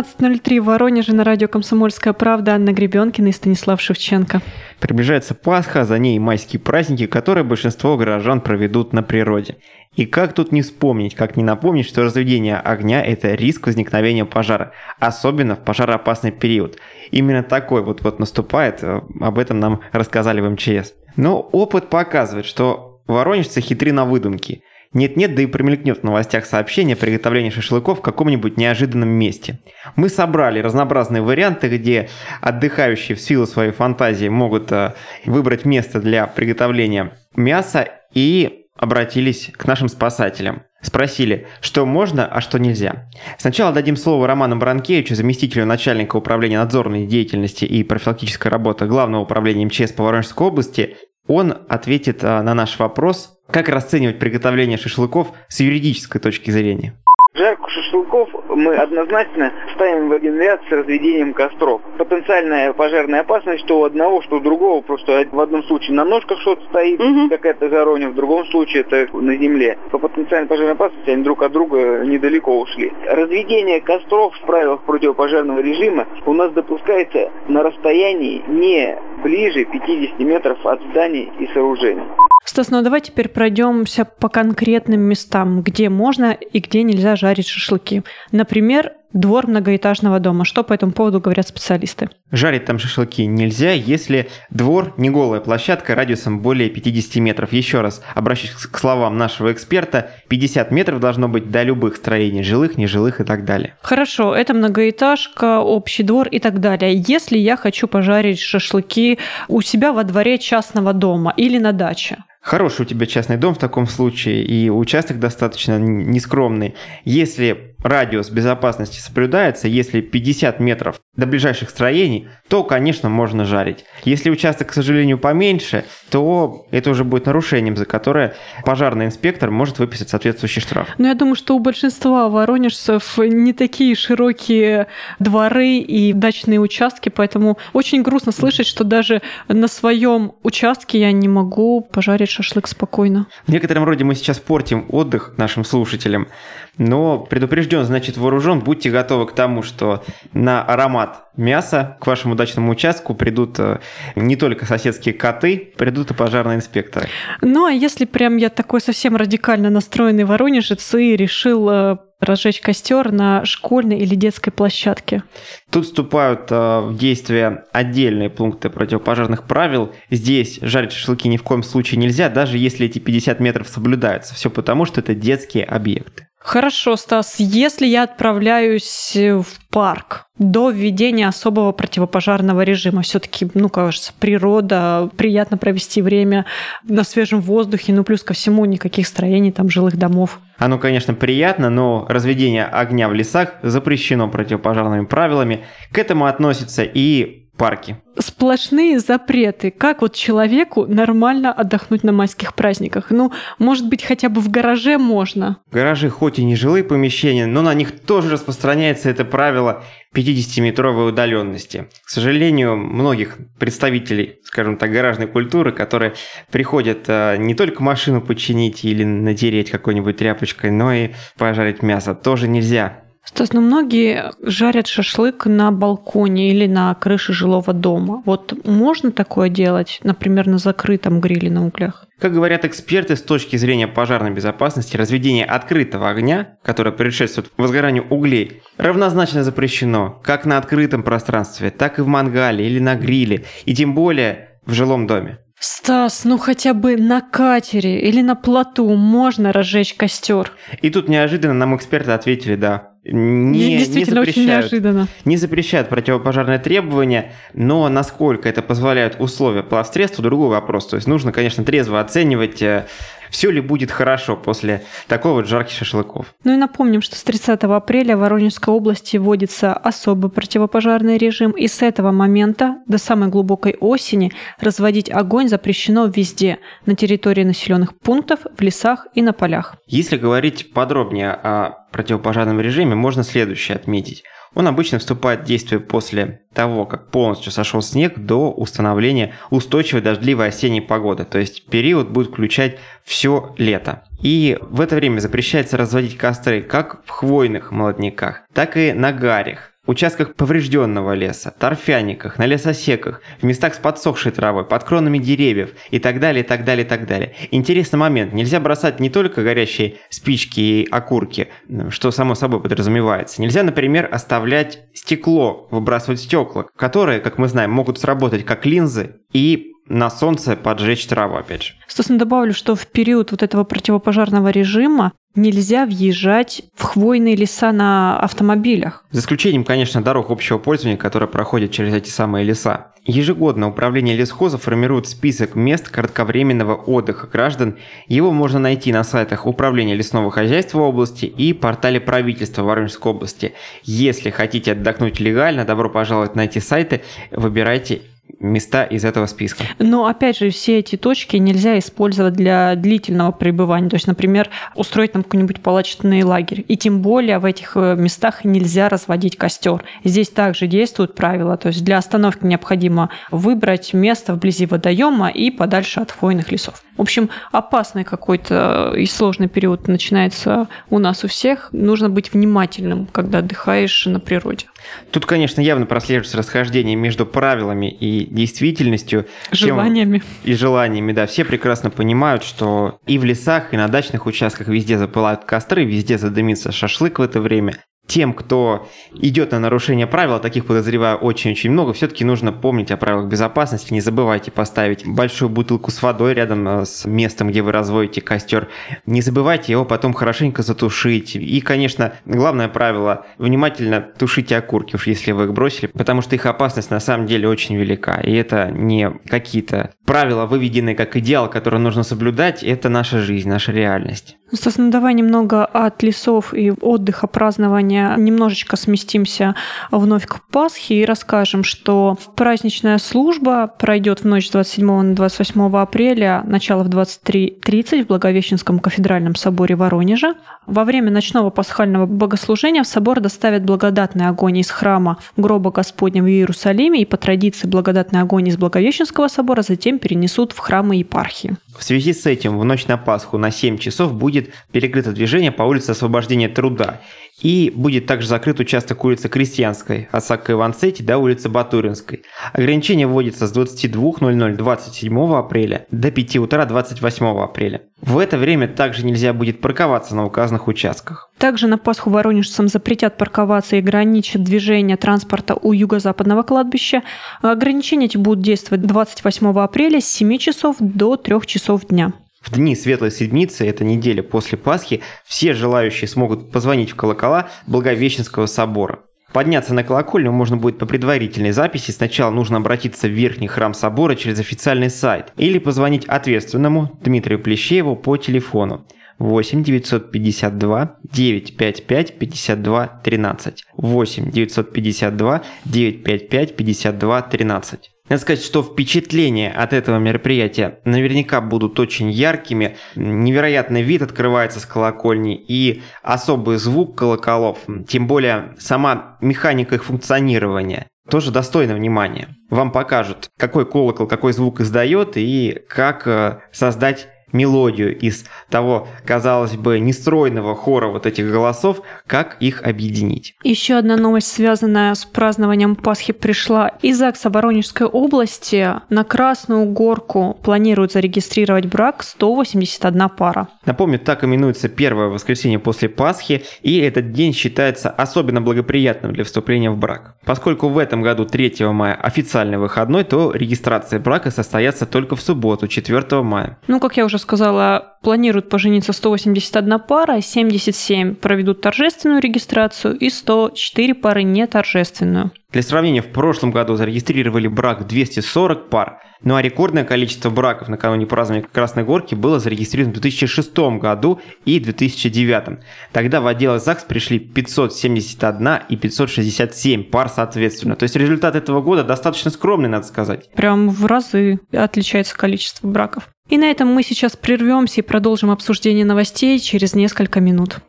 17.03 0.00 0.60
в 0.60 0.64
Воронеже 0.64 1.14
на 1.14 1.24
радио 1.24 1.46
«Комсомольская 1.48 2.12
правда» 2.14 2.54
Анна 2.54 2.72
Гребенкина 2.72 3.28
и 3.28 3.32
Станислав 3.32 3.80
Шевченко. 3.80 4.40
Приближается 4.78 5.34
Пасха, 5.34 5.84
за 5.84 5.98
ней 5.98 6.18
майские 6.18 6.58
праздники, 6.58 7.06
которые 7.06 7.44
большинство 7.44 7.96
горожан 7.98 8.40
проведут 8.40 8.94
на 8.94 9.02
природе. 9.02 9.58
И 9.96 10.06
как 10.06 10.32
тут 10.32 10.52
не 10.52 10.62
вспомнить, 10.62 11.14
как 11.14 11.36
не 11.36 11.42
напомнить, 11.42 11.86
что 11.86 12.02
разведение 12.02 12.56
огня– 12.56 13.04
это 13.04 13.34
риск 13.34 13.66
возникновения 13.66 14.24
пожара, 14.24 14.72
особенно 14.98 15.54
в 15.56 15.64
пожароопасный 15.64 16.32
период. 16.32 16.78
Именно 17.10 17.42
такой 17.42 17.82
вот-вот 17.82 18.18
наступает, 18.20 18.82
э, 18.82 19.02
об 19.20 19.38
этом 19.38 19.60
нам 19.60 19.80
рассказали 19.92 20.40
в 20.40 20.48
МЧС. 20.48 20.94
Но 21.16 21.40
опыт 21.40 21.90
показывает, 21.90 22.46
что 22.46 23.02
воронежцы 23.06 23.60
хитры 23.60 23.92
на 23.92 24.06
выдумки– 24.06 24.62
нет-нет, 24.92 25.34
да 25.34 25.42
и 25.42 25.46
промелькнет 25.46 26.00
в 26.00 26.02
новостях 26.02 26.46
сообщение 26.46 26.94
о 26.94 26.98
приготовлении 26.98 27.50
шашлыков 27.50 27.98
в 27.98 28.02
каком-нибудь 28.02 28.56
неожиданном 28.56 29.08
месте. 29.08 29.60
Мы 29.96 30.08
собрали 30.08 30.60
разнообразные 30.60 31.22
варианты, 31.22 31.68
где 31.68 32.08
отдыхающие 32.40 33.16
в 33.16 33.20
силу 33.20 33.46
своей 33.46 33.72
фантазии 33.72 34.28
могут 34.28 34.72
э, 34.72 34.94
выбрать 35.24 35.64
место 35.64 36.00
для 36.00 36.26
приготовления 36.26 37.12
мяса 37.36 37.88
и 38.12 38.66
обратились 38.76 39.50
к 39.56 39.66
нашим 39.66 39.88
спасателям. 39.88 40.62
Спросили, 40.82 41.46
что 41.60 41.84
можно, 41.84 42.26
а 42.26 42.40
что 42.40 42.58
нельзя. 42.58 43.10
Сначала 43.36 43.72
дадим 43.72 43.96
слово 43.96 44.26
Роману 44.26 44.56
Бранкевичу, 44.56 45.14
заместителю 45.14 45.66
начальника 45.66 46.16
управления 46.16 46.58
надзорной 46.58 47.06
деятельности 47.06 47.66
и 47.66 47.84
профилактической 47.84 48.48
работы 48.48 48.86
Главного 48.86 49.22
управления 49.22 49.66
МЧС 49.66 49.92
по 49.92 50.04
Воронежской 50.04 50.46
области. 50.46 50.96
Он 51.32 51.58
ответит 51.68 52.24
э, 52.24 52.42
на 52.42 52.54
наш 52.54 52.76
вопрос 52.80 53.38
как 53.52 53.68
расценивать 53.68 54.18
приготовление 54.18 54.76
шашлыков 54.76 55.28
с 55.46 55.60
юридической 55.60 56.20
точки 56.20 56.50
зрения? 56.50 56.94
Жарку 57.34 57.70
шашлыков 57.70 58.28
мы 58.56 58.74
однозначно 58.74 59.52
ставим 59.74 60.08
в 60.08 60.12
один 60.12 60.38
ряд 60.38 60.60
с 60.68 60.72
разведением 60.72 61.32
костров. 61.32 61.80
Потенциальная 61.98 62.72
пожарная 62.72 63.20
опасность, 63.20 63.64
что 63.64 63.80
у 63.80 63.84
одного, 63.84 64.22
что 64.22 64.36
у 64.36 64.40
другого, 64.40 64.80
просто 64.80 65.26
в 65.30 65.40
одном 65.40 65.62
случае 65.64 65.94
на 65.96 66.04
ножках 66.04 66.40
что-то 66.40 66.64
стоит, 66.66 67.00
угу. 67.00 67.28
какая-то 67.28 67.68
жароня, 67.68 68.10
в 68.10 68.14
другом 68.14 68.46
случае 68.46 68.82
это 68.82 69.08
на 69.16 69.36
земле. 69.36 69.78
По 69.90 69.98
потенциальной 69.98 70.48
пожарной 70.48 70.72
опасности 70.72 71.10
они 71.10 71.22
друг 71.22 71.42
от 71.42 71.52
друга 71.52 72.02
недалеко 72.04 72.60
ушли. 72.60 72.92
Разведение 73.06 73.80
костров 73.80 74.34
в 74.36 74.46
правилах 74.46 74.82
противопожарного 74.82 75.60
режима 75.60 76.06
у 76.26 76.32
нас 76.32 76.52
допускается 76.52 77.30
на 77.48 77.62
расстоянии 77.62 78.42
не 78.48 78.98
ближе 79.22 79.64
50 79.64 80.18
метров 80.20 80.64
от 80.64 80.80
зданий 80.90 81.30
и 81.38 81.46
сооружений. 81.48 82.04
Стас, 82.50 82.68
ну 82.70 82.78
а 82.78 82.82
давай 82.82 83.00
теперь 83.00 83.28
пройдемся 83.28 84.04
по 84.04 84.28
конкретным 84.28 85.02
местам, 85.02 85.62
где 85.62 85.88
можно 85.88 86.32
и 86.32 86.58
где 86.58 86.82
нельзя 86.82 87.14
жарить 87.14 87.46
шашлыки. 87.46 88.02
Например, 88.32 88.94
двор 89.12 89.46
многоэтажного 89.46 90.20
дома. 90.20 90.44
Что 90.44 90.62
по 90.62 90.72
этому 90.72 90.92
поводу 90.92 91.20
говорят 91.20 91.48
специалисты? 91.48 92.10
Жарить 92.30 92.64
там 92.64 92.78
шашлыки 92.78 93.26
нельзя, 93.26 93.72
если 93.72 94.28
двор 94.50 94.94
не 94.96 95.10
голая 95.10 95.40
площадка 95.40 95.94
радиусом 95.94 96.40
более 96.40 96.70
50 96.70 97.16
метров. 97.16 97.52
Еще 97.52 97.80
раз 97.80 98.02
обращусь 98.14 98.50
к 98.50 98.78
словам 98.78 99.18
нашего 99.18 99.52
эксперта, 99.52 100.10
50 100.28 100.70
метров 100.70 101.00
должно 101.00 101.28
быть 101.28 101.50
до 101.50 101.62
любых 101.62 101.96
строений, 101.96 102.42
жилых, 102.42 102.76
нежилых 102.76 103.20
и 103.20 103.24
так 103.24 103.44
далее. 103.44 103.74
Хорошо, 103.82 104.34
это 104.34 104.54
многоэтажка, 104.54 105.60
общий 105.60 106.02
двор 106.02 106.28
и 106.28 106.38
так 106.38 106.60
далее. 106.60 107.02
Если 107.06 107.38
я 107.38 107.56
хочу 107.56 107.88
пожарить 107.88 108.40
шашлыки 108.40 109.18
у 109.48 109.60
себя 109.60 109.92
во 109.92 110.04
дворе 110.04 110.38
частного 110.38 110.92
дома 110.92 111.34
или 111.36 111.58
на 111.58 111.72
даче, 111.72 112.18
Хороший 112.42 112.82
у 112.82 112.84
тебя 112.86 113.04
частный 113.04 113.36
дом 113.36 113.54
в 113.54 113.58
таком 113.58 113.86
случае, 113.86 114.42
и 114.44 114.70
участок 114.70 115.18
достаточно 115.18 115.78
нескромный. 115.78 116.74
Если 117.04 117.69
радиус 117.82 118.30
безопасности 118.30 118.98
соблюдается, 118.98 119.68
если 119.68 120.00
50 120.00 120.60
метров 120.60 121.00
до 121.16 121.26
ближайших 121.26 121.70
строений, 121.70 122.28
то, 122.48 122.62
конечно, 122.64 123.08
можно 123.08 123.44
жарить. 123.44 123.84
Если 124.04 124.30
участок, 124.30 124.68
к 124.68 124.72
сожалению, 124.72 125.18
поменьше, 125.18 125.84
то 126.10 126.66
это 126.70 126.90
уже 126.90 127.04
будет 127.04 127.26
нарушением, 127.26 127.76
за 127.76 127.84
которое 127.84 128.34
пожарный 128.64 129.06
инспектор 129.06 129.50
может 129.50 129.78
выписать 129.78 130.08
соответствующий 130.08 130.62
штраф. 130.62 130.88
Но 130.98 131.08
я 131.08 131.14
думаю, 131.14 131.36
что 131.36 131.56
у 131.56 131.58
большинства 131.58 132.28
воронежцев 132.28 133.18
не 133.18 133.52
такие 133.52 133.94
широкие 133.94 134.86
дворы 135.18 135.78
и 135.78 136.12
дачные 136.12 136.60
участки, 136.60 137.08
поэтому 137.08 137.58
очень 137.72 138.02
грустно 138.02 138.32
слышать, 138.32 138.66
что 138.66 138.84
даже 138.84 139.22
на 139.48 139.68
своем 139.68 140.32
участке 140.42 141.00
я 141.00 141.12
не 141.12 141.28
могу 141.28 141.82
пожарить 141.82 142.30
шашлык 142.30 142.66
спокойно. 142.66 143.26
В 143.46 143.52
некотором 143.52 143.84
роде 143.84 144.04
мы 144.04 144.14
сейчас 144.14 144.38
портим 144.38 144.86
отдых 144.88 145.34
нашим 145.36 145.64
слушателям, 145.64 146.28
но 146.78 147.18
предупрежден, 147.18 147.84
значит 147.84 148.16
вооружен. 148.16 148.60
Будьте 148.60 148.90
готовы 148.90 149.26
к 149.26 149.32
тому, 149.32 149.62
что 149.62 150.04
на 150.32 150.62
аромат 150.62 151.24
мяса 151.36 151.96
к 152.00 152.06
вашему 152.06 152.34
дачному 152.34 152.72
участку 152.72 153.14
придут 153.14 153.58
э, 153.58 153.80
не 154.16 154.36
только 154.36 154.66
соседские 154.66 155.14
коты, 155.14 155.72
придут 155.76 156.10
и 156.10 156.14
пожарные 156.14 156.56
инспекторы. 156.56 157.08
Ну 157.40 157.66
а 157.66 157.72
если 157.72 158.04
прям 158.04 158.36
я 158.36 158.50
такой 158.50 158.80
совсем 158.80 159.16
радикально 159.16 159.70
настроенный 159.70 160.24
воронежец 160.24 160.94
и 160.94 161.16
решил 161.16 161.68
э, 161.70 161.96
разжечь 162.20 162.60
костер 162.60 163.10
на 163.10 163.44
школьной 163.44 163.98
или 163.98 164.14
детской 164.14 164.50
площадке. 164.50 165.22
Тут 165.70 165.86
вступают 165.86 166.50
э, 166.50 166.80
в 166.80 166.96
действие 166.96 167.64
отдельные 167.72 168.30
пункты 168.30 168.70
противопожарных 168.70 169.44
правил. 169.44 169.92
Здесь 170.10 170.58
жарить 170.60 170.92
шашлыки 170.92 171.28
ни 171.28 171.36
в 171.36 171.42
коем 171.42 171.62
случае 171.62 171.98
нельзя, 171.98 172.28
даже 172.28 172.58
если 172.58 172.86
эти 172.86 172.98
50 172.98 173.40
метров 173.40 173.68
соблюдаются. 173.68 174.34
Все 174.34 174.50
потому, 174.50 174.84
что 174.84 175.00
это 175.00 175.14
детские 175.14 175.64
объекты. 175.64 176.26
Хорошо, 176.42 176.96
Стас, 176.96 177.36
если 177.38 177.86
я 177.86 178.04
отправляюсь 178.04 179.12
в 179.14 179.44
парк 179.68 180.24
до 180.38 180.70
введения 180.70 181.28
особого 181.28 181.72
противопожарного 181.72 182.62
режима, 182.62 183.02
все-таки, 183.02 183.48
ну, 183.52 183.68
кажется, 183.68 184.14
природа, 184.18 185.10
приятно 185.18 185.58
провести 185.58 186.00
время 186.00 186.46
на 186.82 187.04
свежем 187.04 187.42
воздухе, 187.42 187.92
ну, 187.92 188.04
плюс 188.04 188.22
ко 188.22 188.32
всему 188.32 188.64
никаких 188.64 189.06
строений, 189.06 189.52
там, 189.52 189.68
жилых 189.68 189.96
домов. 189.98 190.40
Оно, 190.56 190.78
конечно, 190.78 191.12
приятно, 191.12 191.68
но 191.68 192.06
разведение 192.08 192.64
огня 192.64 193.10
в 193.10 193.12
лесах 193.12 193.56
запрещено 193.62 194.28
противопожарными 194.28 195.04
правилами. 195.04 195.64
К 195.92 195.98
этому 195.98 196.24
относится 196.24 196.82
и 196.82 197.39
парки. 197.60 197.98
Сплошные 198.18 198.98
запреты. 199.00 199.70
Как 199.70 200.00
вот 200.00 200.14
человеку 200.14 200.86
нормально 200.86 201.52
отдохнуть 201.52 202.02
на 202.02 202.10
майских 202.10 202.54
праздниках? 202.54 203.10
Ну, 203.10 203.32
может 203.58 203.86
быть, 203.86 204.02
хотя 204.02 204.30
бы 204.30 204.40
в 204.40 204.50
гараже 204.50 204.96
можно? 204.96 205.58
Гаражи 205.70 206.08
хоть 206.08 206.38
и 206.38 206.44
не 206.44 206.56
жилые 206.56 206.84
помещения, 206.84 207.44
но 207.44 207.60
на 207.60 207.74
них 207.74 208.00
тоже 208.00 208.30
распространяется 208.30 209.10
это 209.10 209.26
правило 209.26 209.84
50-метровой 210.16 211.10
удаленности. 211.10 211.88
К 212.02 212.08
сожалению, 212.08 212.78
многих 212.78 213.36
представителей, 213.58 214.38
скажем 214.42 214.78
так, 214.78 214.90
гаражной 214.90 215.26
культуры, 215.26 215.72
которые 215.72 216.14
приходят 216.50 217.04
а, 217.08 217.36
не 217.36 217.54
только 217.54 217.82
машину 217.82 218.22
починить 218.22 218.86
или 218.86 219.04
натереть 219.04 219.70
какой-нибудь 219.70 220.16
тряпочкой, 220.16 220.70
но 220.70 220.94
и 220.94 221.10
пожарить 221.36 221.82
мясо, 221.82 222.14
тоже 222.14 222.48
нельзя. 222.48 223.02
Стас, 223.30 223.52
ну 223.52 223.60
многие 223.60 224.32
жарят 224.42 224.88
шашлык 224.88 225.46
на 225.46 225.70
балконе 225.70 226.50
или 226.50 226.66
на 226.66 226.92
крыше 226.96 227.32
жилого 227.32 227.72
дома. 227.72 228.24
Вот 228.26 228.66
можно 228.66 229.12
такое 229.12 229.48
делать, 229.48 230.00
например, 230.02 230.48
на 230.48 230.58
закрытом 230.58 231.20
гриле 231.20 231.48
на 231.48 231.64
углях? 231.64 232.08
Как 232.18 232.32
говорят 232.32 232.64
эксперты, 232.64 233.14
с 233.14 233.22
точки 233.22 233.54
зрения 233.54 233.86
пожарной 233.86 234.32
безопасности, 234.32 234.96
разведение 234.96 235.44
открытого 235.44 236.08
огня, 236.08 236.56
которое 236.64 236.90
предшествует 236.90 237.52
возгоранию 237.56 238.04
углей, 238.10 238.62
равнозначно 238.78 239.44
запрещено 239.44 240.20
как 240.24 240.44
на 240.44 240.58
открытом 240.58 241.04
пространстве, 241.04 241.70
так 241.70 242.00
и 242.00 242.02
в 242.02 242.08
мангале 242.08 242.66
или 242.66 242.80
на 242.80 242.96
гриле, 242.96 243.44
и 243.64 243.76
тем 243.76 243.94
более 243.94 244.58
в 244.66 244.72
жилом 244.72 245.06
доме. 245.06 245.38
Стас, 245.60 246.24
ну 246.24 246.36
хотя 246.36 246.74
бы 246.74 246.96
на 246.96 247.20
катере 247.20 248.00
или 248.00 248.22
на 248.22 248.34
плоту 248.34 248.88
можно 248.96 249.52
разжечь 249.52 249.94
костер. 249.94 250.50
И 250.82 250.90
тут 250.90 251.08
неожиданно 251.08 251.54
нам 251.54 251.76
эксперты 251.76 252.10
ответили 252.10 252.56
«да» 252.56 252.89
не, 253.04 253.78
Действительно, 253.78 254.20
не 254.20 254.28
очень 254.28 254.46
неожиданно. 254.46 255.08
Не 255.24 255.36
запрещают 255.36 255.88
противопожарные 255.88 256.58
требования, 256.58 257.32
но 257.54 257.88
насколько 257.88 258.48
это 258.48 258.60
позволяют 258.60 259.16
условия 259.18 259.62
плавсредства, 259.62 260.22
другой 260.22 260.50
вопрос. 260.50 260.86
То 260.86 260.96
есть 260.96 261.08
нужно, 261.08 261.32
конечно, 261.32 261.64
трезво 261.64 262.00
оценивать 262.00 262.60
э, 262.60 262.86
все 263.30 263.50
ли 263.50 263.60
будет 263.60 263.90
хорошо 263.90 264.36
после 264.36 264.82
такого 265.06 265.34
вот 265.34 265.46
жарких 265.46 265.76
шашлыков. 265.76 266.34
Ну 266.44 266.54
и 266.54 266.56
напомним, 266.56 267.00
что 267.00 267.16
с 267.16 267.22
30 267.22 267.62
апреля 267.64 268.16
в 268.16 268.20
Воронежской 268.20 268.74
области 268.74 269.16
вводится 269.16 269.72
особый 269.72 270.30
противопожарный 270.30 271.16
режим, 271.16 271.52
и 271.52 271.68
с 271.68 271.80
этого 271.80 272.10
момента 272.10 272.78
до 272.86 272.98
самой 272.98 273.30
глубокой 273.30 273.76
осени 273.80 274.32
разводить 274.60 275.10
огонь 275.10 275.48
запрещено 275.48 276.06
везде, 276.06 276.58
на 276.86 276.94
территории 276.94 277.44
населенных 277.44 277.98
пунктов, 277.98 278.40
в 278.56 278.60
лесах 278.60 279.06
и 279.14 279.22
на 279.22 279.32
полях. 279.32 279.76
Если 279.86 280.16
говорить 280.16 280.72
подробнее 280.72 281.30
о 281.30 281.79
противопожарном 281.90 282.60
режиме, 282.60 282.94
можно 282.94 283.22
следующее 283.22 283.76
отметить– 283.76 284.24
он 284.54 284.66
обычно 284.66 284.98
вступает 284.98 285.42
в 285.42 285.44
действие 285.44 285.80
после 285.80 286.42
того, 286.52 286.84
как 286.84 287.10
полностью 287.10 287.52
сошел 287.52 287.82
снег 287.82 288.18
до 288.18 288.50
установления 288.50 289.34
устойчивой 289.50 290.02
дождливой 290.02 290.48
осенней 290.48 290.82
погоды, 290.82 291.24
то 291.24 291.38
есть 291.38 291.66
период 291.66 292.10
будет 292.10 292.30
включать 292.30 292.78
все 293.04 293.54
лето. 293.58 294.04
И 294.20 294.58
в 294.60 294.80
это 294.80 294.96
время 294.96 295.20
запрещается 295.20 295.76
разводить 295.76 296.16
костры 296.16 296.62
как 296.62 297.04
в 297.06 297.10
хвойных 297.10 297.70
молодняках, 297.70 298.42
так 298.52 298.76
и 298.76 298.92
на 298.92 299.12
гарях, 299.12 299.69
участках 299.90 300.34
поврежденного 300.34 301.12
леса, 301.12 301.50
торфяниках, 301.50 302.38
на 302.38 302.46
лесосеках, 302.46 303.20
в 303.40 303.44
местах 303.44 303.74
с 303.74 303.78
подсохшей 303.78 304.32
травой, 304.32 304.64
под 304.64 304.84
кронами 304.84 305.18
деревьев 305.18 305.70
и 305.90 305.98
так 305.98 306.20
далее, 306.20 306.42
и 306.42 306.46
так 306.46 306.64
далее, 306.64 306.84
и 306.84 306.88
так 306.88 307.06
далее. 307.06 307.34
Интересный 307.50 307.98
момент. 307.98 308.32
Нельзя 308.32 308.60
бросать 308.60 309.00
не 309.00 309.10
только 309.10 309.42
горящие 309.42 309.96
спички 310.08 310.60
и 310.60 310.88
окурки, 310.90 311.48
что 311.90 312.10
само 312.10 312.34
собой 312.34 312.60
подразумевается. 312.60 313.42
Нельзя, 313.42 313.62
например, 313.62 314.08
оставлять 314.10 314.80
стекло, 314.94 315.68
выбрасывать 315.70 316.20
стекла, 316.20 316.66
которые, 316.76 317.20
как 317.20 317.38
мы 317.38 317.48
знаем, 317.48 317.70
могут 317.70 317.98
сработать 317.98 318.44
как 318.44 318.64
линзы 318.66 319.16
и 319.32 319.69
на 319.90 320.08
солнце 320.08 320.56
поджечь 320.56 321.06
траву, 321.06 321.36
опять 321.36 321.64
же. 321.64 321.74
Собственно, 321.88 322.18
добавлю, 322.18 322.54
что 322.54 322.74
в 322.74 322.86
период 322.86 323.32
вот 323.32 323.42
этого 323.42 323.64
противопожарного 323.64 324.48
режима 324.48 325.12
нельзя 325.34 325.84
въезжать 325.86 326.62
в 326.74 326.82
хвойные 326.82 327.36
леса 327.36 327.72
на 327.72 328.18
автомобилях. 328.18 329.04
За 329.10 329.20
исключением, 329.20 329.64
конечно, 329.64 330.02
дорог 330.02 330.30
общего 330.30 330.58
пользования, 330.58 330.96
которые 330.96 331.28
проходят 331.28 331.70
через 331.70 331.94
эти 331.94 332.08
самые 332.08 332.44
леса. 332.44 332.92
Ежегодно 333.04 333.68
Управление 333.68 334.14
лесхоза 334.14 334.58
формирует 334.58 335.06
список 335.06 335.54
мест 335.54 335.88
кратковременного 335.88 336.74
отдыха 336.74 337.26
граждан. 337.26 337.78
Его 338.06 338.30
можно 338.30 338.58
найти 338.58 338.92
на 338.92 339.04
сайтах 339.04 339.46
Управления 339.46 339.94
лесного 339.94 340.30
хозяйства 340.30 340.80
области 340.80 341.24
и 341.24 341.52
портале 341.52 341.98
правительства 342.00 342.62
Воронежской 342.62 343.12
области. 343.12 343.54
Если 343.84 344.30
хотите 344.30 344.72
отдохнуть 344.72 345.18
легально, 345.18 345.64
добро 345.64 345.88
пожаловать 345.88 346.34
на 346.34 346.44
эти 346.44 346.58
сайты, 346.58 347.02
выбирайте 347.30 348.02
места 348.38 348.84
из 348.84 349.04
этого 349.04 349.26
списка. 349.26 349.64
Но 349.78 350.06
опять 350.06 350.38
же, 350.38 350.50
все 350.50 350.78
эти 350.78 350.96
точки 350.96 351.36
нельзя 351.36 351.78
использовать 351.78 352.34
для 352.34 352.74
длительного 352.74 353.32
пребывания. 353.32 353.88
То 353.88 353.96
есть, 353.96 354.06
например, 354.06 354.48
устроить 354.74 355.12
там 355.12 355.22
какой-нибудь 355.22 355.60
палаточный 355.60 356.22
лагерь. 356.22 356.64
И 356.68 356.76
тем 356.76 357.00
более 357.00 357.38
в 357.38 357.44
этих 357.44 357.76
э, 357.76 357.96
местах 357.96 358.44
нельзя 358.44 358.88
разводить 358.88 359.36
костер. 359.36 359.84
Здесь 360.04 360.28
также 360.28 360.66
действуют 360.66 361.14
правила. 361.14 361.56
То 361.56 361.68
есть 361.68 361.84
для 361.84 361.98
остановки 361.98 362.44
необходимо 362.44 363.10
выбрать 363.30 363.92
место 363.92 364.34
вблизи 364.34 364.66
водоема 364.66 365.28
и 365.28 365.50
подальше 365.50 366.00
от 366.00 366.12
хвойных 366.12 366.50
лесов. 366.52 366.82
В 366.96 367.02
общем, 367.02 367.30
опасный 367.50 368.04
какой-то 368.04 368.92
и 368.96 369.06
сложный 369.06 369.48
период 369.48 369.88
начинается 369.88 370.68
у 370.90 370.98
нас 370.98 371.24
у 371.24 371.28
всех. 371.28 371.70
Нужно 371.72 372.10
быть 372.10 372.32
внимательным, 372.32 373.06
когда 373.06 373.38
отдыхаешь 373.38 374.06
на 374.06 374.20
природе. 374.20 374.66
Тут, 375.10 375.26
конечно, 375.26 375.60
явно 375.60 375.86
прослеживается 375.86 376.36
расхождение 376.38 376.96
между 376.96 377.26
правилами 377.26 377.90
и 377.90 378.26
действительностью. 378.26 379.26
Желаниями. 379.50 380.18
Всем, 380.18 380.30
и 380.44 380.54
желаниями, 380.54 381.12
да. 381.12 381.26
Все 381.26 381.44
прекрасно 381.44 381.90
понимают, 381.90 382.44
что 382.44 382.98
и 383.06 383.18
в 383.18 383.24
лесах, 383.24 383.72
и 383.72 383.76
на 383.76 383.88
дачных 383.88 384.26
участках 384.26 384.68
везде 384.68 384.98
запылают 384.98 385.44
костры, 385.44 385.84
везде 385.84 386.18
задымится 386.18 386.72
шашлык 386.72 387.18
в 387.18 387.22
это 387.22 387.40
время 387.40 387.76
тем, 388.10 388.32
кто 388.32 388.88
идет 389.12 389.52
на 389.52 389.60
нарушение 389.60 390.08
правил, 390.08 390.34
а 390.34 390.40
таких 390.40 390.66
подозреваю 390.66 391.16
очень-очень 391.16 391.70
много, 391.70 391.92
все-таки 391.92 392.24
нужно 392.24 392.52
помнить 392.52 392.90
о 392.90 392.96
правилах 392.96 393.28
безопасности. 393.28 393.92
Не 393.92 394.00
забывайте 394.00 394.50
поставить 394.50 395.06
большую 395.06 395.48
бутылку 395.48 395.92
с 395.92 396.02
водой 396.02 396.34
рядом 396.34 396.66
э, 396.66 396.84
с 396.84 397.04
местом, 397.04 397.50
где 397.50 397.62
вы 397.62 397.70
разводите 397.70 398.20
костер. 398.20 398.68
Не 399.06 399.22
забывайте 399.22 399.70
его 399.70 399.84
потом 399.84 400.12
хорошенько 400.12 400.62
затушить. 400.62 401.36
И, 401.36 401.60
конечно, 401.60 402.14
главное 402.24 402.68
правило– 402.68 403.26
внимательно 403.38 404.00
тушите 404.00 404.56
окурки, 404.56 404.96
уж 404.96 405.06
если 405.06 405.30
вы 405.30 405.44
их 405.44 405.52
бросили, 405.52 405.86
потому 405.86 406.20
что 406.20 406.34
их 406.34 406.46
опасность 406.46 406.90
на 406.90 406.98
самом 407.00 407.26
деле 407.26 407.48
очень 407.48 407.76
велика. 407.76 408.20
И 408.20 408.32
это 408.32 408.72
не 408.72 409.08
какие-то 409.28 409.92
правила, 410.04 410.46
выведенные 410.46 410.96
как 410.96 411.16
идеал, 411.16 411.48
который 411.48 411.78
нужно 411.78 412.02
соблюдать, 412.02 412.64
это 412.64 412.88
наша 412.88 413.20
жизнь, 413.20 413.48
наша 413.48 413.70
реальность. 413.70 414.36
Собственно, 414.52 414.90
давай 414.90 415.14
немного 415.14 415.64
от 415.64 416.02
лесов 416.02 416.52
и 416.52 416.72
отдыха, 416.72 417.26
празднования 417.26 418.16
немножечко 418.16 418.76
сместимся 418.76 419.54
вновь 419.90 420.26
к 420.26 420.40
Пасхе 420.50 421.02
и 421.02 421.04
расскажем, 421.04 421.62
что 421.62 422.18
праздничная 422.34 422.98
служба 422.98 423.68
пройдет 423.68 424.20
в 424.20 424.24
ночь 424.24 424.48
с 424.48 424.50
27 424.50 425.02
на 425.02 425.14
28 425.14 425.76
апреля, 425.76 426.42
начало 426.44 426.82
в 426.82 426.88
23.30 426.88 428.04
в 428.04 428.06
Благовещенском 428.08 428.80
кафедральном 428.80 429.36
соборе 429.36 429.76
Воронежа. 429.76 430.34
Во 430.66 430.84
время 430.84 431.10
ночного 431.10 431.50
пасхального 431.50 432.06
богослужения 432.06 432.82
в 432.82 432.88
собор 432.88 433.20
доставят 433.20 433.64
благодатный 433.64 434.26
огонь 434.26 434.58
из 434.58 434.70
храма 434.70 435.18
гроба 435.36 435.70
Господня 435.70 436.22
в 436.22 436.26
Иерусалиме 436.26 437.02
и 437.02 437.04
по 437.04 437.16
традиции 437.16 437.68
благодатный 437.68 438.20
огонь 438.20 438.48
из 438.48 438.56
Благовещенского 438.56 439.28
собора 439.28 439.62
затем 439.62 439.98
перенесут 439.98 440.52
в 440.52 440.58
храмы 440.58 440.96
епархии. 440.96 441.56
В 441.76 441.82
связи 441.82 442.12
с 442.12 442.26
этим 442.26 442.58
в 442.58 442.64
ночь 442.64 442.86
на 442.86 442.96
Пасху 442.96 443.38
на 443.38 443.50
7 443.50 443.78
часов 443.78 444.12
будет 444.14 444.52
перекрыто 444.72 445.12
движение 445.12 445.52
по 445.52 445.62
улице 445.62 445.90
Освобождения 445.90 446.48
Труда. 446.48 447.00
И 447.40 447.72
будет 447.74 448.06
также 448.06 448.28
закрыт 448.28 448.60
участок 448.60 449.04
улицы 449.04 449.28
Крестьянской 449.28 450.08
от 450.12 450.24
Сакка 450.24 450.52
Иванцети 450.52 451.02
до 451.02 451.18
улицы 451.18 451.48
Батуринской. 451.48 452.22
Ограничение 452.52 453.06
вводится 453.06 453.46
с 453.46 453.52
22.00 453.52 454.56
27 454.56 455.34
апреля 455.34 455.86
до 455.90 456.10
5 456.10 456.36
утра 456.36 456.66
28 456.66 457.26
апреля. 457.40 457.82
В 458.00 458.18
это 458.18 458.38
время 458.38 458.68
также 458.68 459.04
нельзя 459.04 459.32
будет 459.32 459.60
парковаться 459.60 460.14
на 460.14 460.24
указанных 460.24 460.68
участках. 460.68 461.30
Также 461.38 461.66
на 461.66 461.78
Пасху 461.78 462.10
воронежцам 462.10 462.68
запретят 462.68 463.16
парковаться 463.16 463.76
и 463.76 463.78
ограничат 463.78 464.42
движение 464.42 464.96
транспорта 464.96 465.54
у 465.54 465.72
юго-западного 465.72 466.42
кладбища. 466.42 467.02
Ограничения 467.42 468.06
эти 468.06 468.16
будут 468.16 468.44
действовать 468.44 468.82
28 468.86 469.58
апреля 469.58 470.00
с 470.00 470.06
7 470.06 470.38
часов 470.38 470.76
до 470.78 471.16
3 471.16 471.40
часов 471.46 471.86
дня. 471.86 472.12
В 472.40 472.52
дни 472.52 472.74
Светлой 472.74 473.10
Седмицы, 473.10 473.66
это 473.68 473.84
неделя 473.84 474.22
после 474.22 474.58
Пасхи, 474.58 475.02
все 475.24 475.52
желающие 475.54 476.08
смогут 476.08 476.50
позвонить 476.50 476.90
в 476.90 476.96
колокола 476.96 477.48
Благовещенского 477.66 478.46
собора. 478.46 479.00
Подняться 479.32 479.74
на 479.74 479.84
колокольню 479.84 480.32
можно 480.32 480.56
будет 480.56 480.78
по 480.78 480.86
предварительной 480.86 481.52
записи. 481.52 481.92
Сначала 481.92 482.32
нужно 482.32 482.56
обратиться 482.56 483.06
в 483.06 483.12
верхний 483.12 483.46
храм 483.46 483.74
собора 483.74 484.16
через 484.16 484.40
официальный 484.40 484.90
сайт 484.90 485.32
или 485.36 485.58
позвонить 485.58 486.06
ответственному 486.06 486.98
Дмитрию 487.04 487.40
Плещееву 487.40 487.94
по 487.94 488.16
телефону 488.16 488.84
8 489.20 489.62
952 489.62 490.96
955 491.04 492.18
52 492.18 492.86
13. 493.04 493.64
8 493.76 494.30
952 494.30 495.42
955 495.66 496.56
52 496.56 497.22
13. 497.22 497.89
Надо 498.10 498.22
сказать, 498.22 498.44
что 498.44 498.64
впечатления 498.64 499.52
от 499.52 499.72
этого 499.72 499.98
мероприятия 499.98 500.80
наверняка 500.84 501.40
будут 501.40 501.78
очень 501.78 502.10
яркими. 502.10 502.76
Невероятный 502.96 503.82
вид 503.82 504.02
открывается 504.02 504.58
с 504.58 504.66
колокольни 504.66 505.36
и 505.36 505.82
особый 506.02 506.56
звук 506.56 506.98
колоколов, 506.98 507.58
тем 507.86 508.08
более 508.08 508.56
сама 508.58 509.16
механика 509.20 509.76
их 509.76 509.84
функционирования 509.84 510.88
тоже 511.08 511.30
достойно 511.30 511.74
внимания. 511.74 512.36
Вам 512.50 512.72
покажут, 512.72 513.30
какой 513.38 513.64
колокол 513.64 514.06
какой 514.06 514.32
звук 514.32 514.60
издает 514.60 515.16
и 515.16 515.60
как 515.68 516.06
э, 516.06 516.40
создать 516.52 517.08
мелодию 517.32 517.96
из 517.96 518.24
того, 518.48 518.88
казалось 519.04 519.56
бы, 519.56 519.78
нестройного 519.78 520.54
хора 520.54 520.88
вот 520.88 521.06
этих 521.06 521.30
голосов, 521.30 521.82
как 522.06 522.36
их 522.40 522.62
объединить. 522.62 523.34
Еще 523.42 523.74
одна 523.74 523.96
новость, 523.96 524.32
связанная 524.32 524.94
с 524.94 525.04
празднованием 525.04 525.76
Пасхи, 525.76 526.12
пришла 526.12 526.68
из 526.82 526.98
ЗАГСа 526.98 527.30
Воронежской 527.30 527.86
области. 527.86 528.68
На 528.88 529.04
Красную 529.04 529.66
Горку 529.66 530.38
планируют 530.42 530.92
зарегистрировать 530.92 531.66
брак 531.66 532.02
181 532.02 533.08
пара. 533.10 533.48
Напомню, 533.64 533.98
так 533.98 534.24
именуется 534.24 534.68
первое 534.68 535.08
воскресенье 535.08 535.58
после 535.58 535.88
Пасхи, 535.88 536.42
и 536.62 536.78
этот 536.78 537.12
день 537.12 537.32
считается 537.32 537.90
особенно 537.90 538.40
благоприятным 538.40 539.12
для 539.12 539.24
вступления 539.24 539.70
в 539.70 539.76
брак. 539.76 540.16
Поскольку 540.24 540.68
в 540.68 540.78
этом 540.78 541.02
году 541.02 541.24
3 541.24 541.66
мая 541.72 541.94
официальный 541.94 542.58
выходной, 542.58 543.04
то 543.04 543.32
регистрация 543.32 544.00
брака 544.00 544.30
состоится 544.30 544.86
только 544.86 545.16
в 545.16 545.22
субботу, 545.22 545.68
4 545.68 546.22
мая. 546.22 546.58
Ну, 546.66 546.80
как 546.80 546.96
я 546.96 547.04
уже 547.04 547.18
сказала, 547.20 547.98
планируют 548.02 548.48
пожениться 548.48 548.92
181 548.92 549.78
пара, 549.80 550.20
77 550.20 551.14
проведут 551.14 551.60
торжественную 551.60 552.20
регистрацию 552.20 552.96
и 552.96 553.10
104 553.10 553.94
пары 553.94 554.22
неторжественную. 554.22 555.30
Для 555.52 555.62
сравнения, 555.62 556.00
в 556.00 556.08
прошлом 556.08 556.52
году 556.52 556.76
зарегистрировали 556.76 557.48
брак 557.48 557.86
240 557.86 558.70
пар, 558.70 559.00
ну 559.22 559.34
а 559.34 559.42
рекордное 559.42 559.84
количество 559.84 560.30
браков 560.30 560.68
накануне 560.68 561.06
празднования 561.06 561.46
Красной 561.46 561.84
Горки 561.84 562.14
было 562.14 562.38
зарегистрировано 562.38 562.94
в 562.94 563.00
2006 563.00 563.58
году 563.78 564.20
и 564.44 564.58
2009. 564.60 565.58
Тогда 565.92 566.20
в 566.20 566.26
отдел 566.26 566.58
ЗАГС 566.58 566.84
пришли 566.84 567.18
571 567.18 568.60
и 568.68 568.76
567 568.76 569.84
пар 569.84 570.08
соответственно. 570.08 570.76
То 570.76 570.84
есть 570.84 570.96
результат 570.96 571.36
этого 571.36 571.60
года 571.60 571.84
достаточно 571.84 572.30
скромный, 572.30 572.68
надо 572.68 572.86
сказать. 572.86 573.28
Прям 573.32 573.68
в 573.68 573.84
разы 573.86 574.38
отличается 574.52 575.16
количество 575.16 575.66
браков. 575.66 576.08
И 576.30 576.38
на 576.38 576.44
этом 576.44 576.68
мы 576.68 576.84
сейчас 576.84 577.16
прервемся 577.16 577.80
и 577.80 577.82
продолжим 577.82 578.30
обсуждение 578.30 578.84
новостей 578.84 579.40
через 579.40 579.74
несколько 579.74 580.20
минут. 580.20 580.60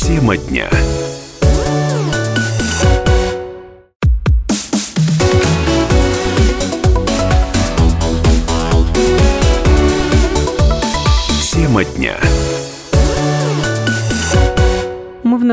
Тема 0.00 0.36
дня. 0.36 0.68
Тема 11.52 11.84
дня. 11.84 12.16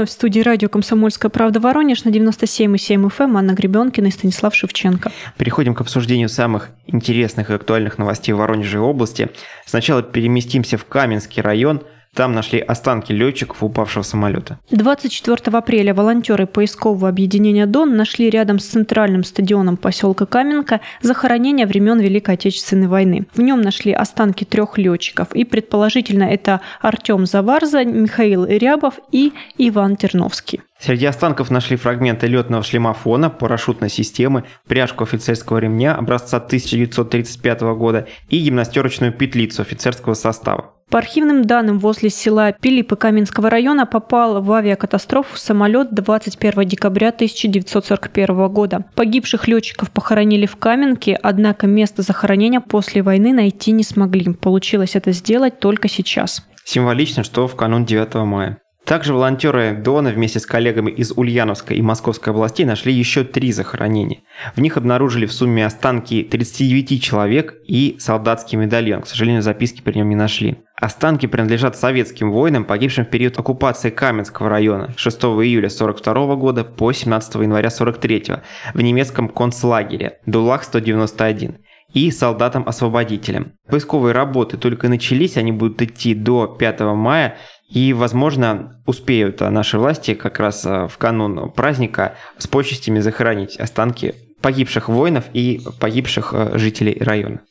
Вновь 0.03 0.09
в 0.09 0.11
студии 0.11 0.41
радио 0.41 0.67
«Комсомольская 0.67 1.29
правда» 1.29 1.61
Воронеж 1.61 2.03
на 2.03 2.09
97,7 2.09 3.07
FM 3.07 3.23
эм. 3.23 3.37
Анна 3.37 3.53
Гребенкина 3.53 4.07
и 4.07 4.11
Станислав 4.11 4.53
Шевченко. 4.53 5.11
Переходим 5.37 5.73
к 5.75 5.81
обсуждению 5.81 6.27
самых 6.27 6.71
интересных 6.87 7.49
и 7.49 7.53
актуальных 7.53 7.97
новостей 7.97 8.33
в 8.33 8.37
Воронеже 8.37 8.79
области. 8.79 9.29
Сначала 9.65 10.03
переместимся 10.03 10.77
в 10.77 10.85
Каменский 10.85 11.41
район– 11.41 11.83
там 12.13 12.33
нашли 12.33 12.59
останки 12.59 13.11
летчиков 13.11 13.63
упавшего 13.63 14.03
самолета. 14.03 14.59
24 14.71 15.57
апреля 15.57 15.93
волонтеры 15.93 16.45
поискового 16.45 17.09
объединения 17.09 17.65
«Дон» 17.65 17.95
нашли 17.95 18.29
рядом 18.29 18.59
с 18.59 18.65
центральным 18.65 19.23
стадионом 19.23 19.77
поселка 19.77 20.25
Каменка 20.25 20.81
захоронение 21.01 21.65
времен 21.65 21.99
Великой 21.99 22.35
Отечественной 22.35 22.87
войны. 22.87 23.25
В 23.33 23.41
нем 23.41 23.61
нашли 23.61 23.91
останки 23.91 24.43
трех 24.43 24.77
летчиков, 24.77 25.33
и 25.33 25.43
предположительно 25.43 26.23
это 26.23 26.61
Артем 26.81 27.25
Заварза, 27.25 27.83
Михаил 27.83 28.45
Рябов 28.45 28.99
и 29.11 29.33
Иван 29.57 29.95
Терновский. 29.95 30.61
Среди 30.79 31.05
останков 31.05 31.49
нашли 31.49 31.77
фрагменты 31.77 32.27
летного 32.27 32.61
шлемофона, 32.61 33.29
парашютной 33.29 33.89
системы, 33.89 34.43
пряжку 34.67 35.05
офицерского 35.05 35.59
ремня 35.59 35.95
образца 35.95 36.37
1935 36.37 37.61
года 37.77 38.07
и 38.27 38.39
гимнастерочную 38.39 39.13
петлицу 39.13 39.61
офицерского 39.61 40.13
состава. 40.13 40.73
По 40.93 40.99
архивным 40.99 41.43
данным, 41.43 41.79
возле 41.79 42.11
села 42.11 42.51
Пилипы 42.51 42.95
Каменского 42.95 43.49
района 43.49 43.87
попал 43.87 44.43
в 44.43 44.51
авиакатастрофу 44.51 45.35
самолет 45.37 45.91
21 45.91 46.67
декабря 46.67 47.09
1941 47.09 48.47
года. 48.49 48.85
Погибших 48.93 49.47
летчиков 49.47 49.89
похоронили 49.89 50.45
в 50.45 50.55
Каменке, 50.57 51.15
однако 51.15 51.65
место 51.65 52.03
захоронения 52.03 52.59
после 52.59 53.01
войны 53.01 53.33
найти 53.33 53.71
не 53.71 53.83
смогли. 53.83 54.35
Получилось 54.35 54.95
это 54.95 55.13
сделать 55.13 55.57
только 55.57 55.87
сейчас. 55.87 56.45
Символично, 56.63 57.23
что 57.23 57.47
в 57.47 57.55
канун 57.55 57.85
9 57.85 58.13
мая. 58.25 58.59
Также 58.85 59.13
волонтеры 59.13 59.73
Дона 59.73 60.09
вместе 60.09 60.39
с 60.39 60.45
коллегами 60.45 60.91
из 60.91 61.13
Ульяновской 61.15 61.77
и 61.77 61.81
Московской 61.81 62.33
областей 62.33 62.65
нашли 62.65 62.91
еще 62.91 63.23
три 63.23 63.53
захоронения. 63.53 64.19
В 64.55 64.61
них 64.61 64.75
обнаружили 64.75 65.25
в 65.25 65.31
сумме 65.31 65.65
останки 65.65 66.21
39 66.23 67.01
человек 67.01 67.55
и 67.65 67.95
солдатский 67.99 68.57
медальон. 68.57 69.01
К 69.01 69.07
сожалению, 69.07 69.41
записки 69.41 69.81
при 69.81 69.97
нем 69.97 70.09
не 70.09 70.15
нашли. 70.15 70.57
Останки 70.75 71.27
принадлежат 71.27 71.77
советским 71.77 72.31
воинам, 72.31 72.65
погибшим 72.65 73.05
в 73.05 73.09
период 73.09 73.39
оккупации 73.39 73.89
Каменского 73.89 74.49
района 74.49 74.93
6 74.97 75.17
июля 75.23 75.67
1942 75.67 76.35
года 76.35 76.65
по 76.65 76.91
17 76.91 77.35
января 77.35 77.69
1943 77.69 78.43
в 78.73 78.81
немецком 78.81 79.29
концлагере 79.29 80.19
Дулах-191 80.25 81.55
и 81.93 82.11
солдатам-освободителям. 82.11 83.53
Поисковые 83.69 84.13
работы 84.13 84.57
только 84.57 84.89
начались, 84.89 85.37
они 85.37 85.51
будут 85.51 85.81
идти 85.81 86.15
до 86.15 86.47
5 86.47 86.81
мая, 86.81 87.37
и, 87.73 87.91
возможно, 87.91 88.79
успеют 88.85 89.41
наши 89.41 89.79
власти 89.79 90.13
как 90.13 90.39
раз 90.39 90.65
э, 90.65 90.87
в 90.87 90.97
канун 90.97 91.51
праздника 91.51 92.15
с 92.37 92.45
почестями 92.47 92.99
захоронить 92.99 93.57
останки 93.57 94.15
погибших 94.41 94.89
воинов 94.89 95.25
и 95.33 95.59
погибших 95.79 96.33
э, 96.33 96.57
жителей 96.57 96.97
района. 96.99 97.41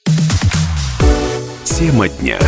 Тема 1.64 2.08
дня. 2.08 2.38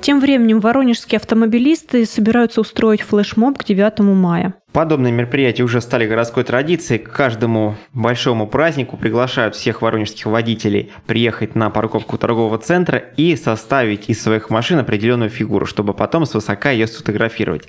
Тем 0.00 0.20
временем 0.20 0.60
воронежские 0.60 1.18
автомобилисты 1.18 2.04
собираются 2.04 2.60
устроить 2.60 3.02
флешмоб 3.02 3.56
к 3.56 3.64
9 3.64 4.00
мая. 4.00 4.54
Подобные 4.74 5.12
мероприятия 5.12 5.62
уже 5.62 5.80
стали 5.80 6.04
городской 6.04 6.42
традицией. 6.42 6.98
К 6.98 7.08
каждому 7.08 7.76
большому 7.92 8.48
празднику 8.48 8.96
приглашают 8.96 9.54
всех 9.54 9.82
воронежских 9.82 10.26
водителей 10.26 10.90
приехать 11.06 11.54
на 11.54 11.70
парковку 11.70 12.18
торгового 12.18 12.58
центра 12.58 12.98
и 12.98 13.36
составить 13.36 14.10
из 14.10 14.20
своих 14.20 14.50
машин 14.50 14.80
определенную 14.80 15.30
фигуру, 15.30 15.64
чтобы 15.64 15.94
потом 15.94 16.26
свысока 16.26 16.72
ее 16.72 16.88
сфотографировать. 16.88 17.68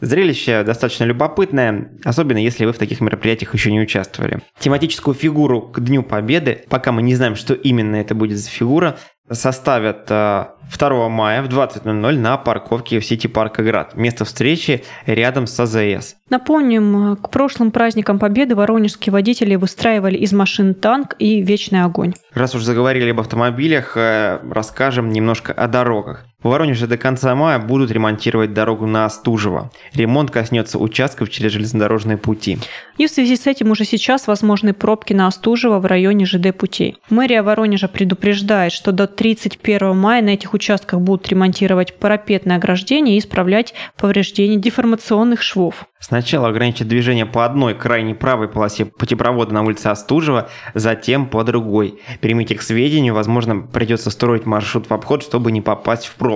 Зрелище 0.00 0.62
достаточно 0.62 1.04
любопытное, 1.04 1.90
особенно 2.04 2.38
если 2.38 2.64
вы 2.64 2.72
в 2.72 2.78
таких 2.78 3.02
мероприятиях 3.02 3.52
еще 3.52 3.70
не 3.70 3.80
участвовали. 3.82 4.40
Тематическую 4.58 5.14
фигуру 5.14 5.60
к 5.60 5.80
Дню 5.80 6.02
Победы, 6.02 6.64
пока 6.70 6.90
мы 6.90 7.02
не 7.02 7.14
знаем, 7.14 7.36
что 7.36 7.52
именно 7.52 7.96
это 7.96 8.14
будет 8.14 8.38
за 8.38 8.48
фигура, 8.48 8.96
составят 9.30 10.06
2 10.06 10.54
э, 10.80 11.08
мая 11.08 11.42
в 11.42 11.48
20.00 11.48 12.18
на 12.18 12.36
парковке 12.36 13.00
в 13.00 13.04
Сити 13.04 13.26
Парк 13.26 13.58
Град. 13.60 13.96
Место 13.96 14.24
встречи 14.24 14.84
рядом 15.06 15.46
с 15.46 15.58
АЗС. 15.58 16.16
Напомним, 16.30 17.12
э, 17.12 17.16
к 17.16 17.30
прошлым 17.30 17.70
праздникам 17.70 18.18
Победы 18.18 18.54
воронежские 18.54 19.12
водители 19.12 19.56
выстраивали 19.56 20.16
из 20.16 20.32
машин 20.32 20.74
танк 20.74 21.14
и 21.18 21.42
вечный 21.42 21.82
огонь. 21.82 22.14
Раз 22.34 22.54
уж 22.54 22.62
заговорили 22.62 23.10
об 23.10 23.20
автомобилях, 23.20 23.96
э, 23.96 24.40
расскажем 24.50 25.10
немножко 25.10 25.52
о 25.52 25.66
дорогах. 25.68 26.24
В 26.46 26.48
Воронеже 26.48 26.86
до 26.86 26.96
конца 26.96 27.34
мая 27.34 27.58
будут 27.58 27.90
ремонтировать 27.90 28.54
дорогу 28.54 28.86
на 28.86 29.04
Остужево. 29.04 29.72
Ремонт 29.94 30.30
коснется 30.30 30.78
участков 30.78 31.28
через 31.28 31.50
железнодорожные 31.50 32.18
пути. 32.18 32.58
И 32.98 33.08
в 33.08 33.10
связи 33.10 33.34
с 33.34 33.48
этим 33.48 33.72
уже 33.72 33.84
сейчас 33.84 34.28
возможны 34.28 34.72
пробки 34.72 35.12
на 35.12 35.26
Остужево 35.26 35.80
в 35.80 35.86
районе 35.86 36.24
ЖД 36.24 36.56
путей. 36.56 36.98
Мэрия 37.10 37.42
Воронежа 37.42 37.88
предупреждает, 37.88 38.70
что 38.70 38.92
до 38.92 39.08
31 39.08 39.96
мая 39.96 40.22
на 40.22 40.28
этих 40.28 40.54
участках 40.54 41.00
будут 41.00 41.26
ремонтировать 41.28 41.98
парапетное 41.98 42.58
ограждение 42.58 43.16
и 43.16 43.18
исправлять 43.18 43.74
повреждения 43.96 44.56
деформационных 44.56 45.42
швов. 45.42 45.84
Сначала 45.98 46.48
ограничить 46.48 46.86
движение 46.86 47.26
по 47.26 47.44
одной 47.44 47.74
крайней 47.74 48.14
правой 48.14 48.48
полосе 48.48 48.84
путепровода 48.84 49.52
на 49.52 49.64
улице 49.64 49.88
Остужева, 49.88 50.48
затем 50.74 51.26
по 51.26 51.42
другой. 51.42 51.98
Примите 52.20 52.54
к 52.54 52.62
сведению, 52.62 53.14
возможно, 53.14 53.56
придется 53.60 54.10
строить 54.10 54.46
маршрут 54.46 54.88
в 54.88 54.94
обход, 54.94 55.24
чтобы 55.24 55.50
не 55.50 55.60
попасть 55.60 56.06
в 56.06 56.14
пробку. 56.14 56.35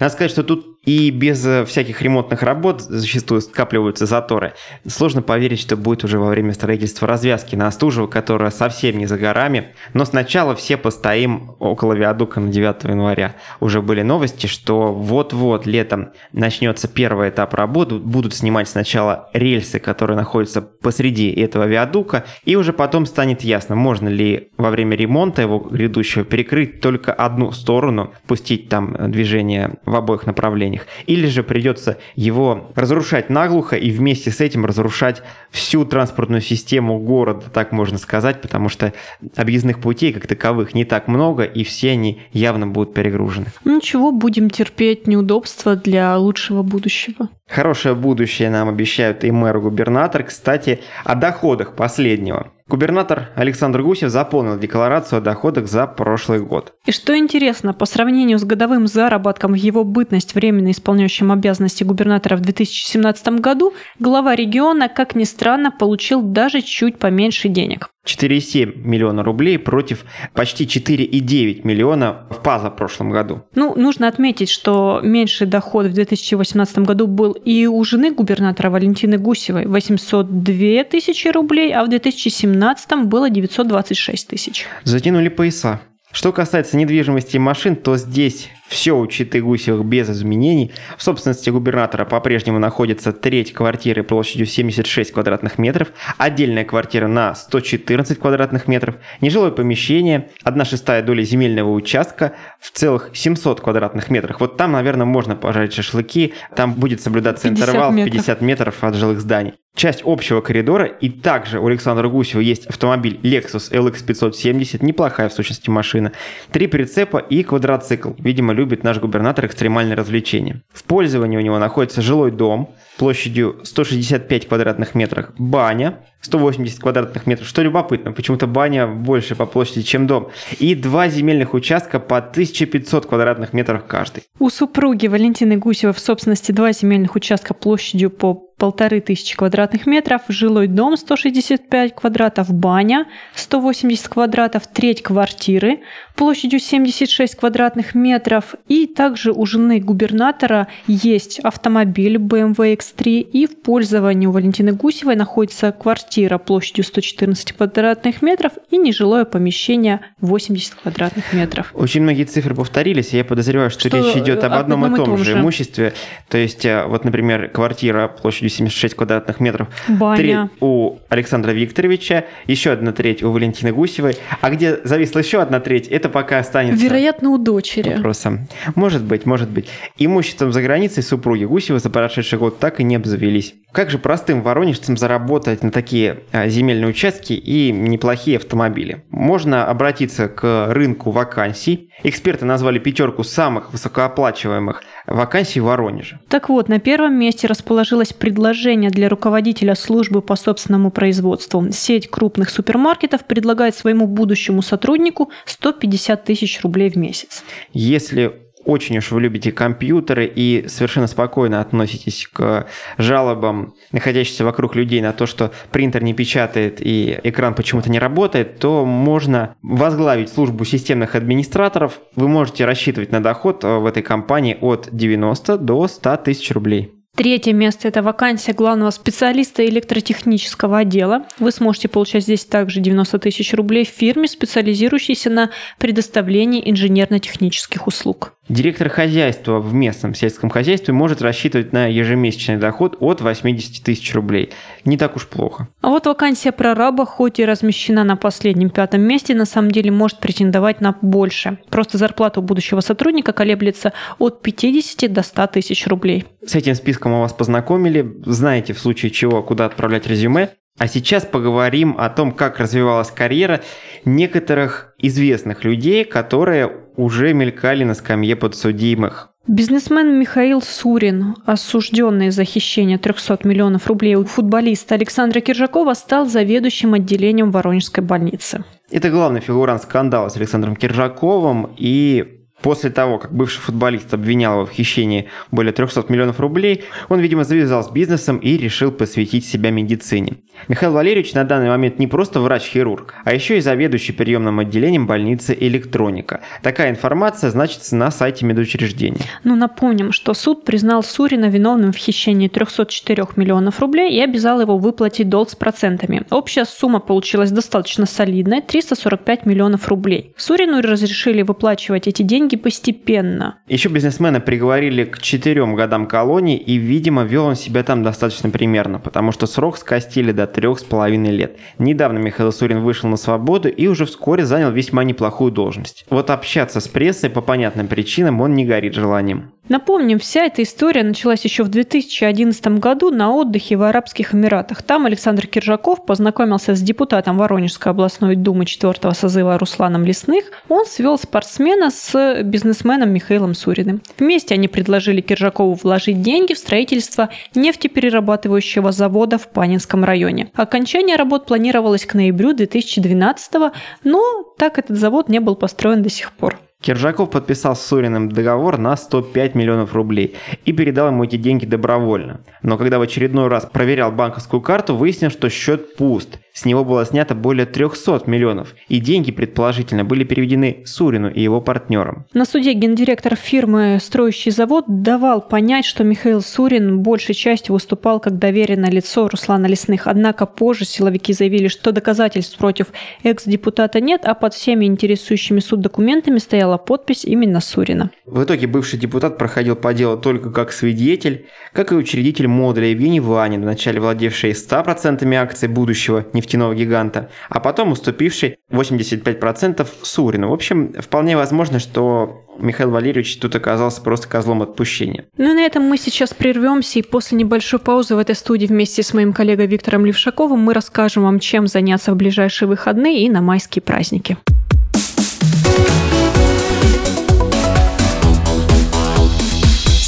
Надо 0.00 0.12
сказать, 0.12 0.30
что 0.30 0.42
тут 0.42 0.75
и 0.86 1.10
без 1.10 1.44
э, 1.44 1.64
всяких 1.64 2.00
ремонтных 2.00 2.42
работ 2.42 2.80
зачастую 2.80 3.40
скапливаются 3.40 4.06
заторы. 4.06 4.54
Сложно 4.86 5.20
поверить, 5.20 5.60
что 5.60 5.76
будет 5.76 6.04
уже 6.04 6.18
во 6.18 6.28
время 6.28 6.54
строительства 6.54 7.08
развязки 7.08 7.56
на 7.56 7.66
Остужево, 7.66 8.06
которая 8.06 8.52
совсем 8.52 8.96
не 8.96 9.06
за 9.06 9.18
горами. 9.18 9.74
Но 9.92 10.04
сначала 10.04 10.54
все 10.54 10.76
постоим 10.76 11.56
около 11.58 11.92
виадука 11.92 12.38
на 12.38 12.50
9 12.50 12.84
января. 12.84 13.34
Уже 13.58 13.82
были 13.82 14.02
новости, 14.02 14.46
что 14.46 14.92
вот-вот 14.92 15.66
летом 15.66 16.12
начнется 16.32 16.86
первый 16.86 17.30
этап 17.30 17.54
работ. 17.54 17.92
Будут 17.92 18.32
снимать 18.32 18.68
сначала 18.68 19.28
рельсы, 19.32 19.80
которые 19.80 20.16
находятся 20.16 20.62
посреди 20.62 21.32
этого 21.32 21.64
виадука, 21.64 22.24
и 22.44 22.54
уже 22.54 22.72
потом 22.72 23.06
станет 23.06 23.42
ясно, 23.42 23.74
можно 23.74 24.08
ли 24.08 24.50
во 24.56 24.70
время 24.70 24.96
ремонта 24.96 25.42
его 25.42 25.58
грядущего 25.58 26.24
перекрыть 26.24 26.80
только 26.80 27.12
одну 27.12 27.50
сторону, 27.50 28.12
пустить 28.28 28.68
там 28.68 29.10
движение 29.10 29.74
в 29.84 29.96
обоих 29.96 30.26
направлениях 30.26 30.75
них. 30.76 30.86
Или 31.06 31.26
же 31.26 31.42
придется 31.42 31.98
его 32.14 32.70
разрушать 32.74 33.30
наглухо 33.30 33.76
и 33.76 33.90
вместе 33.90 34.30
с 34.30 34.40
этим 34.40 34.66
разрушать 34.66 35.22
всю 35.50 35.84
транспортную 35.84 36.42
систему 36.42 36.98
города, 36.98 37.46
так 37.52 37.72
можно 37.72 37.98
сказать, 37.98 38.42
потому 38.42 38.68
что 38.68 38.92
объездных 39.36 39.80
путей 39.80 40.12
как 40.12 40.26
таковых 40.26 40.74
не 40.74 40.84
так 40.84 41.08
много, 41.08 41.44
и 41.44 41.64
все 41.64 41.92
они 41.92 42.20
явно 42.32 42.66
будут 42.66 42.94
перегружены. 42.94 43.46
Ну 43.64 43.80
чего, 43.80 44.12
будем 44.12 44.50
терпеть 44.50 45.06
неудобства 45.06 45.76
для 45.76 46.16
лучшего 46.18 46.62
будущего. 46.62 47.28
Хорошее 47.48 47.94
будущее 47.94 48.50
нам 48.50 48.68
обещают 48.68 49.24
и 49.24 49.30
мэр-губернатор. 49.30 50.24
Кстати, 50.24 50.80
о 51.04 51.14
доходах 51.14 51.74
последнего. 51.76 52.52
Губернатор 52.68 53.28
Александр 53.36 53.82
Гусев 53.82 54.10
заполнил 54.10 54.58
декларацию 54.58 55.18
о 55.18 55.20
доходах 55.20 55.68
за 55.68 55.86
прошлый 55.86 56.40
год. 56.40 56.74
И 56.84 56.90
что 56.90 57.16
интересно, 57.16 57.72
по 57.72 57.86
сравнению 57.86 58.40
с 58.40 58.44
годовым 58.44 58.88
заработком 58.88 59.52
в 59.52 59.56
его 59.56 59.84
бытность 59.84 60.34
временно 60.34 60.72
исполняющим 60.72 61.30
обязанности 61.30 61.84
губернатора 61.84 62.36
в 62.36 62.40
2017 62.40 63.28
году, 63.40 63.72
глава 64.00 64.34
региона, 64.34 64.88
как 64.88 65.14
ни 65.14 65.22
странно, 65.22 65.70
получил 65.70 66.22
даже 66.22 66.60
чуть 66.60 66.98
поменьше 66.98 67.48
денег. 67.48 67.90
4,7 68.06 68.78
миллиона 68.86 69.22
рублей 69.22 69.58
против 69.58 70.04
почти 70.32 70.64
4,9 70.64 71.60
миллиона 71.64 72.26
в 72.30 72.42
позапрошлом 72.42 73.10
году. 73.10 73.42
Ну, 73.54 73.74
нужно 73.76 74.08
отметить, 74.08 74.48
что 74.48 75.00
меньший 75.02 75.46
доход 75.46 75.86
в 75.86 75.92
2018 75.92 76.78
году 76.78 77.06
был 77.06 77.32
и 77.32 77.66
у 77.66 77.82
жены 77.84 78.12
губернатора 78.12 78.70
Валентины 78.70 79.18
Гусевой 79.18 79.66
802 79.66 80.84
тысячи 80.84 81.28
рублей, 81.28 81.74
а 81.74 81.84
в 81.84 81.88
2017 81.88 83.04
было 83.04 83.28
926 83.28 84.28
тысяч. 84.28 84.66
Затянули 84.84 85.28
пояса. 85.28 85.80
Что 86.12 86.32
касается 86.32 86.78
недвижимости 86.78 87.36
машин, 87.36 87.76
то 87.76 87.98
здесь 87.98 88.48
все 88.68 88.96
у 88.96 89.06
Читы 89.06 89.40
Гусевых 89.40 89.84
без 89.84 90.10
изменений. 90.10 90.72
В 90.96 91.02
собственности 91.02 91.50
губернатора 91.50 92.04
по-прежнему 92.04 92.58
находится 92.58 93.12
треть 93.12 93.52
квартиры 93.52 94.02
площадью 94.02 94.46
76 94.46 95.12
квадратных 95.12 95.58
метров, 95.58 95.88
отдельная 96.18 96.64
квартира 96.64 97.06
на 97.06 97.34
114 97.34 98.18
квадратных 98.18 98.68
метров, 98.68 98.96
нежилое 99.20 99.50
помещение, 99.50 100.30
1 100.42 100.64
шестая 100.64 101.02
доля 101.02 101.22
земельного 101.22 101.70
участка 101.70 102.32
в 102.60 102.70
целых 102.70 103.10
700 103.14 103.60
квадратных 103.60 104.10
метрах. 104.10 104.40
Вот 104.40 104.56
там, 104.56 104.72
наверное, 104.72 105.06
можно 105.06 105.36
пожарить 105.36 105.72
шашлыки, 105.72 106.34
там 106.54 106.74
будет 106.74 107.00
соблюдаться 107.00 107.48
интервал 107.48 107.92
метров. 107.92 108.12
в 108.12 108.16
50 108.16 108.40
метров 108.40 108.84
от 108.84 108.94
жилых 108.94 109.20
зданий 109.20 109.54
часть 109.76 110.02
общего 110.04 110.40
коридора, 110.40 110.86
и 110.86 111.10
также 111.10 111.60
у 111.60 111.66
Александра 111.66 112.08
Гусева 112.08 112.40
есть 112.40 112.66
автомобиль 112.66 113.20
Lexus 113.22 113.70
LX 113.70 114.04
570, 114.04 114.82
неплохая 114.82 115.28
в 115.28 115.32
сущности 115.32 115.70
машина, 115.70 116.12
три 116.50 116.66
прицепа 116.66 117.18
и 117.18 117.42
квадроцикл, 117.42 118.12
видимо, 118.18 118.54
любит 118.56 118.82
наш 118.82 118.98
губернатор 118.98 119.46
экстремальные 119.46 119.94
развлечения. 119.94 120.62
В 120.72 120.82
пользовании 120.82 121.36
у 121.36 121.40
него 121.40 121.58
находится 121.58 122.02
жилой 122.02 122.32
дом 122.32 122.74
площадью 122.98 123.60
165 123.62 124.48
квадратных 124.48 124.94
метров, 124.94 125.30
баня 125.38 126.00
180 126.22 126.80
квадратных 126.80 127.26
метров, 127.26 127.46
что 127.46 127.62
любопытно, 127.62 128.12
почему-то 128.12 128.46
баня 128.46 128.86
больше 128.86 129.36
по 129.36 129.46
площади, 129.46 129.82
чем 129.82 130.06
дом, 130.06 130.30
и 130.58 130.74
два 130.74 131.08
земельных 131.08 131.54
участка 131.54 132.00
по 132.00 132.18
1500 132.18 133.06
квадратных 133.06 133.52
метров 133.52 133.84
каждый. 133.86 134.24
У 134.38 134.50
супруги 134.50 135.06
Валентины 135.06 135.56
Гусевой 135.56 135.94
в 135.94 136.00
собственности 136.00 136.52
два 136.52 136.72
земельных 136.72 137.14
участка 137.14 137.54
площадью 137.54 138.10
по 138.10 138.45
полторы 138.58 139.00
тысячи 139.00 139.36
квадратных 139.36 139.86
метров, 139.86 140.22
жилой 140.28 140.66
дом 140.66 140.96
165 140.96 141.94
квадратов, 141.94 142.52
баня 142.52 143.06
180 143.34 144.08
квадратов, 144.08 144.66
треть 144.66 145.02
квартиры 145.02 145.80
площадью 146.14 146.60
76 146.60 147.36
квадратных 147.36 147.94
метров. 147.94 148.54
И 148.68 148.86
также 148.86 149.32
у 149.32 149.44
жены 149.46 149.80
губернатора 149.80 150.68
есть 150.86 151.38
автомобиль 151.40 152.16
BMW 152.16 152.76
X3 152.76 153.20
и 153.20 153.46
в 153.46 153.60
пользовании 153.60 154.26
у 154.26 154.30
Валентины 154.30 154.72
Гусевой 154.72 155.16
находится 155.16 155.72
квартира 155.72 156.38
площадью 156.38 156.84
114 156.84 157.52
квадратных 157.52 158.22
метров 158.22 158.52
и 158.70 158.78
нежилое 158.78 159.24
помещение 159.24 160.00
80 160.20 160.74
квадратных 160.74 161.32
метров. 161.32 161.70
Очень 161.74 162.02
многие 162.02 162.24
цифры 162.24 162.54
повторились, 162.54 163.12
и 163.12 163.18
я 163.18 163.24
подозреваю, 163.24 163.70
что, 163.70 163.88
что 163.88 163.98
речь 163.98 164.16
идет 164.16 164.42
об 164.44 164.54
одном, 164.54 164.84
одном 164.84 165.02
и 165.02 165.04
том, 165.04 165.18
же 165.18 165.34
имуществе. 165.34 165.92
То 166.28 166.38
есть, 166.38 166.64
э, 166.64 166.86
вот, 166.86 167.04
например, 167.04 167.48
квартира 167.48 168.08
площадью 168.08 168.45
площадью 168.46 168.50
76 168.50 168.94
квадратных 168.94 169.40
метров. 169.40 169.68
Баня. 169.88 170.16
Треть 170.16 170.50
у 170.60 170.98
Александра 171.08 171.52
Викторовича, 171.52 172.24
еще 172.46 172.70
одна 172.70 172.92
треть 172.92 173.22
у 173.22 173.30
Валентины 173.30 173.72
Гусевой. 173.72 174.16
А 174.40 174.50
где 174.50 174.78
зависла 174.84 175.20
еще 175.20 175.40
одна 175.40 175.60
треть, 175.60 175.88
это 175.88 176.08
пока 176.08 176.38
останется... 176.38 176.82
Вероятно, 176.82 177.30
у 177.30 177.38
дочери. 177.38 177.94
Вопросом. 177.94 178.48
Может 178.74 179.02
быть, 179.02 179.26
может 179.26 179.50
быть. 179.50 179.68
Имуществом 179.98 180.52
за 180.52 180.62
границей 180.62 181.02
супруги 181.02 181.44
Гусева 181.44 181.78
за 181.78 181.90
прошедший 181.90 182.38
год 182.38 182.58
так 182.58 182.80
и 182.80 182.84
не 182.84 182.96
обзавелись. 182.96 183.54
Как 183.72 183.90
же 183.90 183.98
простым 183.98 184.42
воронежцам 184.42 184.96
заработать 184.96 185.62
на 185.62 185.70
такие 185.70 186.20
а, 186.32 186.48
земельные 186.48 186.88
участки 186.88 187.34
и 187.34 187.72
неплохие 187.72 188.38
автомобили? 188.38 189.04
Можно 189.10 189.66
обратиться 189.66 190.28
к 190.28 190.68
рынку 190.72 191.10
вакансий. 191.10 191.90
Эксперты 192.02 192.46
назвали 192.46 192.78
пятерку 192.78 193.22
самых 193.22 193.72
высокооплачиваемых 193.72 194.82
вакансий 195.06 195.60
в 195.60 195.64
Воронеже. 195.64 196.18
Так 196.28 196.48
вот, 196.48 196.68
на 196.68 196.78
первом 196.78 197.14
месте 197.14 197.46
расположилось 197.46 198.12
предложение 198.12 198.90
для 198.90 199.08
руководителя 199.08 199.74
службы 199.74 200.22
по 200.22 200.36
собственному 200.36 200.90
производству. 200.90 201.64
Сеть 201.70 202.10
крупных 202.10 202.50
супермаркетов 202.50 203.24
предлагает 203.24 203.74
своему 203.74 204.06
будущему 204.06 204.62
сотруднику 204.62 205.30
150 205.44 206.24
тысяч 206.24 206.60
рублей 206.62 206.90
в 206.90 206.96
месяц. 206.96 207.42
Если 207.72 208.45
очень 208.66 208.98
уж 208.98 209.10
вы 209.10 209.20
любите 209.22 209.52
компьютеры 209.52 210.26
и 210.26 210.66
совершенно 210.68 211.06
спокойно 211.06 211.60
относитесь 211.60 212.28
к 212.32 212.66
жалобам, 212.98 213.74
находящимся 213.92 214.44
вокруг 214.44 214.74
людей 214.74 215.00
на 215.00 215.12
то, 215.12 215.26
что 215.26 215.52
принтер 215.70 216.02
не 216.02 216.14
печатает 216.14 216.78
и 216.80 217.18
экран 217.22 217.54
почему-то 217.54 217.90
не 217.90 217.98
работает, 217.98 218.58
то 218.58 218.84
можно 218.84 219.54
возглавить 219.62 220.32
службу 220.32 220.64
системных 220.64 221.14
администраторов. 221.14 222.00
Вы 222.16 222.28
можете 222.28 222.64
рассчитывать 222.64 223.12
на 223.12 223.22
доход 223.22 223.62
в 223.64 223.86
этой 223.86 224.02
компании 224.02 224.58
от 224.60 224.88
90 224.90 225.58
до 225.58 225.86
100 225.88 226.16
тысяч 226.18 226.50
рублей. 226.50 226.92
Третье 227.16 227.54
место– 227.54 227.88
это 227.88 228.02
вакансия 228.02 228.52
главного 228.52 228.90
специалиста 228.90 229.64
электротехнического 229.64 230.78
отдела. 230.78 231.24
Вы 231.38 231.50
сможете 231.50 231.88
получать 231.88 232.24
здесь 232.24 232.44
также 232.44 232.80
90 232.80 233.18
тысяч 233.20 233.54
рублей 233.54 233.86
в 233.86 233.88
фирме, 233.88 234.28
специализирующейся 234.28 235.30
на 235.30 235.50
предоставлении 235.78 236.70
инженерно-технических 236.70 237.86
услуг. 237.86 238.34
Директор 238.48 238.88
хозяйства 238.88 239.58
в 239.58 239.74
местном 239.74 240.14
сельском 240.14 240.50
хозяйстве 240.50 240.94
может 240.94 241.20
рассчитывать 241.20 241.72
на 241.72 241.86
ежемесячный 241.86 242.58
доход 242.58 242.96
от 243.00 243.20
80 243.20 243.82
тысяч 243.82 244.14
рублей. 244.14 244.50
Не 244.84 244.96
так 244.96 245.16
уж 245.16 245.26
плохо. 245.26 245.66
А 245.80 245.88
вот 245.88 246.06
вакансия 246.06 246.52
прораба, 246.52 247.06
хоть 247.06 247.40
и 247.40 247.44
размещена 247.44 248.04
на 248.04 248.14
последнем 248.14 248.70
пятом 248.70 249.00
месте, 249.00 249.34
на 249.34 249.46
самом 249.46 249.72
деле 249.72 249.90
может 249.90 250.20
претендовать 250.20 250.80
на 250.80 250.96
больше. 251.02 251.58
Просто 251.70 251.98
зарплата 251.98 252.38
у 252.38 252.42
будущего 252.44 252.80
сотрудника 252.80 253.32
колеблется 253.32 253.92
от 254.18 254.42
50 254.42 255.12
до 255.12 255.22
100 255.22 255.46
тысяч 255.48 255.86
рублей. 255.88 256.24
С 256.46 256.54
этим 256.54 256.76
списком 256.76 257.12
мы 257.12 257.20
вас 257.22 257.32
познакомили. 257.32 258.14
Знаете 258.24 258.74
в 258.74 258.78
случае 258.78 259.10
чего, 259.10 259.42
куда 259.42 259.66
отправлять 259.66 260.06
резюме. 260.06 260.50
А 260.78 260.88
сейчас 260.88 261.24
поговорим 261.24 261.96
о 261.98 262.10
том, 262.10 262.32
как 262.32 262.58
развивалась 262.58 263.10
карьера 263.10 263.62
некоторых 264.04 264.94
известных 264.98 265.64
людей, 265.64 266.04
которые 266.04 266.85
уже 266.96 267.32
мелькали 267.32 267.84
на 267.84 267.94
скамье 267.94 268.36
подсудимых. 268.36 269.30
Бизнесмен 269.48 270.18
Михаил 270.18 270.60
Сурин, 270.60 271.36
осужденный 271.44 272.30
за 272.30 272.44
хищение 272.44 272.98
300 272.98 273.40
миллионов 273.44 273.86
рублей 273.86 274.16
у 274.16 274.24
футболиста 274.24 274.96
Александра 274.96 275.40
Киржакова, 275.40 275.94
стал 275.94 276.26
заведующим 276.26 276.94
отделением 276.94 277.52
Воронежской 277.52 278.02
больницы. 278.02 278.64
Это 278.90 279.08
главный 279.10 279.40
фигурант 279.40 279.82
скандала 279.82 280.30
с 280.30 280.36
Александром 280.36 280.74
Киржаковым, 280.74 281.72
и 281.76 282.45
После 282.62 282.90
того, 282.90 283.18
как 283.18 283.34
бывший 283.34 283.60
футболист 283.60 284.12
обвинял 284.14 284.54
его 284.54 284.66
в 284.66 284.70
хищении 284.70 285.28
более 285.50 285.72
300 285.72 286.06
миллионов 286.08 286.40
рублей, 286.40 286.84
он, 287.08 287.20
видимо, 287.20 287.44
завязал 287.44 287.84
с 287.84 287.90
бизнесом 287.90 288.38
и 288.38 288.56
решил 288.56 288.90
посвятить 288.90 289.46
себя 289.46 289.70
медицине. 289.70 290.38
Михаил 290.68 290.92
Валерьевич 290.92 291.34
на 291.34 291.44
данный 291.44 291.68
момент 291.68 291.98
не 291.98 292.06
просто 292.06 292.40
врач-хирург, 292.40 293.14
а 293.24 293.34
еще 293.34 293.58
и 293.58 293.60
заведующий 293.60 294.12
приемным 294.12 294.58
отделением 294.58 295.06
больницы 295.06 295.56
«Электроника». 295.58 296.40
Такая 296.62 296.90
информация 296.90 297.50
значится 297.50 297.94
на 297.94 298.10
сайте 298.10 298.46
медучреждения. 298.46 299.20
Ну, 299.44 299.54
напомним, 299.54 300.12
что 300.12 300.32
суд 300.32 300.64
признал 300.64 301.02
Сурина 301.02 301.46
виновным 301.46 301.92
в 301.92 301.96
хищении 301.96 302.48
304 302.48 303.26
миллионов 303.36 303.80
рублей 303.80 304.16
и 304.16 304.20
обязал 304.20 304.60
его 304.60 304.78
выплатить 304.78 305.28
долг 305.28 305.50
с 305.50 305.54
процентами. 305.54 306.22
Общая 306.30 306.64
сумма 306.64 307.00
получилась 307.00 307.50
достаточно 307.50 308.06
солидная– 308.06 308.60
345 308.66 309.44
миллионов 309.46 309.88
рублей. 309.88 310.32
Сурину 310.36 310.80
разрешили 310.80 311.42
выплачивать 311.42 312.08
эти 312.08 312.22
деньги 312.22 312.45
деньги 312.46 312.56
постепенно. 312.56 313.58
Еще 313.68 313.88
бизнесмена 313.88 314.40
приговорили 314.40 315.04
к 315.04 315.18
четырем 315.18 315.74
годам 315.74 316.06
колонии, 316.06 316.56
и, 316.56 316.76
видимо, 316.76 317.24
вел 317.24 317.46
он 317.46 317.56
себя 317.56 317.82
там 317.82 318.02
достаточно 318.02 318.50
примерно, 318.50 319.00
потому 319.00 319.32
что 319.32 319.46
срок 319.46 319.78
скостили 319.78 320.32
до 320.32 320.46
трех 320.46 320.78
с 320.78 320.84
половиной 320.84 321.32
лет. 321.32 321.56
Недавно 321.78 322.18
Михаил 322.18 322.52
Сурин 322.52 322.80
вышел 322.80 323.08
на 323.08 323.16
свободу 323.16 323.68
и 323.68 323.86
уже 323.88 324.06
вскоре 324.06 324.44
занял 324.44 324.70
весьма 324.70 325.04
неплохую 325.04 325.50
должность. 325.50 326.06
Вот 326.08 326.30
общаться 326.30 326.80
с 326.80 326.88
прессой 326.88 327.30
по 327.30 327.40
понятным 327.40 327.88
причинам 327.88 328.40
он 328.40 328.54
не 328.54 328.64
горит 328.64 328.94
желанием. 328.94 329.52
Напомним, 329.68 330.18
вся 330.20 330.44
эта 330.44 330.62
история 330.62 331.02
началась 331.02 331.44
еще 331.44 331.64
в 331.64 331.68
2011 331.68 332.66
году 332.78 333.10
на 333.10 333.32
отдыхе 333.32 333.76
в 333.76 333.82
Арабских 333.82 334.34
Эмиратах. 334.34 334.82
Там 334.82 335.06
Александр 335.06 335.46
Киржаков 335.46 336.06
познакомился 336.06 336.74
с 336.74 336.80
депутатом 336.80 337.38
Воронежской 337.38 337.90
областной 337.90 338.36
думы 338.36 338.64
4 338.66 338.94
созыва 339.12 339.58
Русланом 339.58 340.04
Лесных. 340.04 340.44
Он 340.68 340.86
свел 340.86 341.18
спортсмена 341.18 341.90
с 341.90 342.42
бизнесменом 342.44 343.10
Михаилом 343.10 343.54
Суриным. 343.54 344.02
Вместе 344.18 344.54
они 344.54 344.68
предложили 344.68 345.20
Киржакову 345.20 345.74
вложить 345.74 346.22
деньги 346.22 346.54
в 346.54 346.58
строительство 346.58 347.30
нефтеперерабатывающего 347.54 348.92
завода 348.92 349.38
в 349.38 349.48
Панинском 349.48 350.04
районе. 350.04 350.48
Окончание 350.54 351.16
работ 351.16 351.46
планировалось 351.46 352.06
к 352.06 352.14
ноябрю 352.14 352.52
2012 352.52 353.72
но 354.04 354.44
так 354.58 354.78
этот 354.78 354.98
завод 354.98 355.28
не 355.28 355.40
был 355.40 355.56
построен 355.56 356.02
до 356.02 356.10
сих 356.10 356.32
пор. 356.32 356.58
Киржаков 356.86 357.30
подписал 357.30 357.74
с 357.74 357.84
Суриным 357.84 358.28
договор 358.28 358.78
на 358.78 358.96
105 358.96 359.56
миллионов 359.56 359.92
рублей 359.92 360.36
и 360.64 360.72
передал 360.72 361.08
ему 361.08 361.24
эти 361.24 361.34
деньги 361.34 361.66
добровольно. 361.66 362.42
Но 362.62 362.78
когда 362.78 363.00
в 363.00 363.02
очередной 363.02 363.48
раз 363.48 363.66
проверял 363.66 364.12
банковскую 364.12 364.60
карту, 364.60 364.94
выяснил, 364.94 365.30
что 365.30 365.50
счет 365.50 365.96
пуст. 365.96 366.38
С 366.56 366.64
него 366.64 366.86
было 366.86 367.04
снято 367.04 367.34
более 367.34 367.66
300 367.66 368.22
миллионов, 368.24 368.74
и 368.88 368.98
деньги, 368.98 369.30
предположительно, 369.30 370.06
были 370.06 370.24
переведены 370.24 370.84
Сурину 370.86 371.28
и 371.28 371.42
его 371.42 371.60
партнерам. 371.60 372.24
На 372.32 372.46
суде 372.46 372.72
гендиректор 372.72 373.36
фирмы 373.36 373.98
«Строящий 374.00 374.50
завод» 374.50 374.86
давал 374.88 375.42
понять, 375.42 375.84
что 375.84 376.02
Михаил 376.02 376.40
Сурин 376.40 377.00
большей 377.00 377.34
частью 377.34 377.74
выступал 377.74 378.20
как 378.20 378.38
доверенное 378.38 378.90
лицо 378.90 379.28
Руслана 379.28 379.66
Лесных. 379.66 380.06
Однако 380.06 380.46
позже 380.46 380.86
силовики 380.86 381.34
заявили, 381.34 381.68
что 381.68 381.92
доказательств 381.92 382.56
против 382.56 382.86
экс-депутата 383.22 384.00
нет, 384.00 384.22
а 384.24 384.32
под 384.32 384.54
всеми 384.54 384.86
интересующими 384.86 385.60
суд 385.60 385.82
документами 385.82 386.38
стояла 386.38 386.78
подпись 386.78 387.26
именно 387.26 387.60
Сурина. 387.60 388.10
В 388.24 388.42
итоге 388.42 388.66
бывший 388.66 388.98
депутат 388.98 389.36
проходил 389.36 389.76
по 389.76 389.92
делу 389.92 390.16
только 390.16 390.50
как 390.50 390.72
свидетель, 390.72 391.44
как 391.74 391.92
и 391.92 391.96
учредитель 391.96 392.48
модуля 392.48 392.86
Евгений 392.86 393.20
Ванин, 393.20 393.60
вначале 393.60 394.00
владевший 394.00 394.52
100% 394.52 395.34
акций 395.34 395.68
будущего 395.68 396.24
нефтяного 396.32 396.45
нефтяного 396.46 396.74
гиганта, 396.74 397.30
а 397.48 397.60
потом 397.60 397.92
уступивший 397.92 398.58
85% 398.70 399.86
Сурину. 400.02 400.50
В 400.50 400.52
общем, 400.52 400.94
вполне 400.98 401.36
возможно, 401.36 401.78
что 401.78 402.44
Михаил 402.58 402.90
Валерьевич 402.90 403.38
тут 403.38 403.56
оказался 403.56 404.00
просто 404.00 404.28
козлом 404.28 404.62
отпущения. 404.62 405.24
Ну 405.36 405.50
и 405.50 405.54
на 405.54 405.60
этом 405.60 405.82
мы 405.82 405.98
сейчас 405.98 406.32
прервемся, 406.32 407.00
и 407.00 407.02
после 407.02 407.36
небольшой 407.36 407.80
паузы 407.80 408.14
в 408.14 408.18
этой 408.18 408.34
студии 408.34 408.66
вместе 408.66 409.02
с 409.02 409.12
моим 409.12 409.32
коллегой 409.32 409.66
Виктором 409.66 410.06
Левшаковым 410.06 410.60
мы 410.60 410.72
расскажем 410.72 411.24
вам, 411.24 411.40
чем 411.40 411.66
заняться 411.66 412.12
в 412.12 412.16
ближайшие 412.16 412.68
выходные 412.68 413.24
и 413.24 413.28
на 413.28 413.42
майские 413.42 413.82
праздники. 413.82 414.36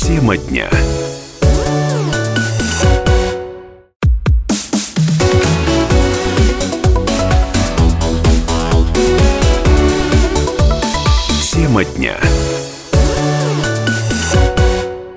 Тема 0.07 0.37
дня. 0.37 0.68
Тема 11.78 11.84
дня. 11.96 12.16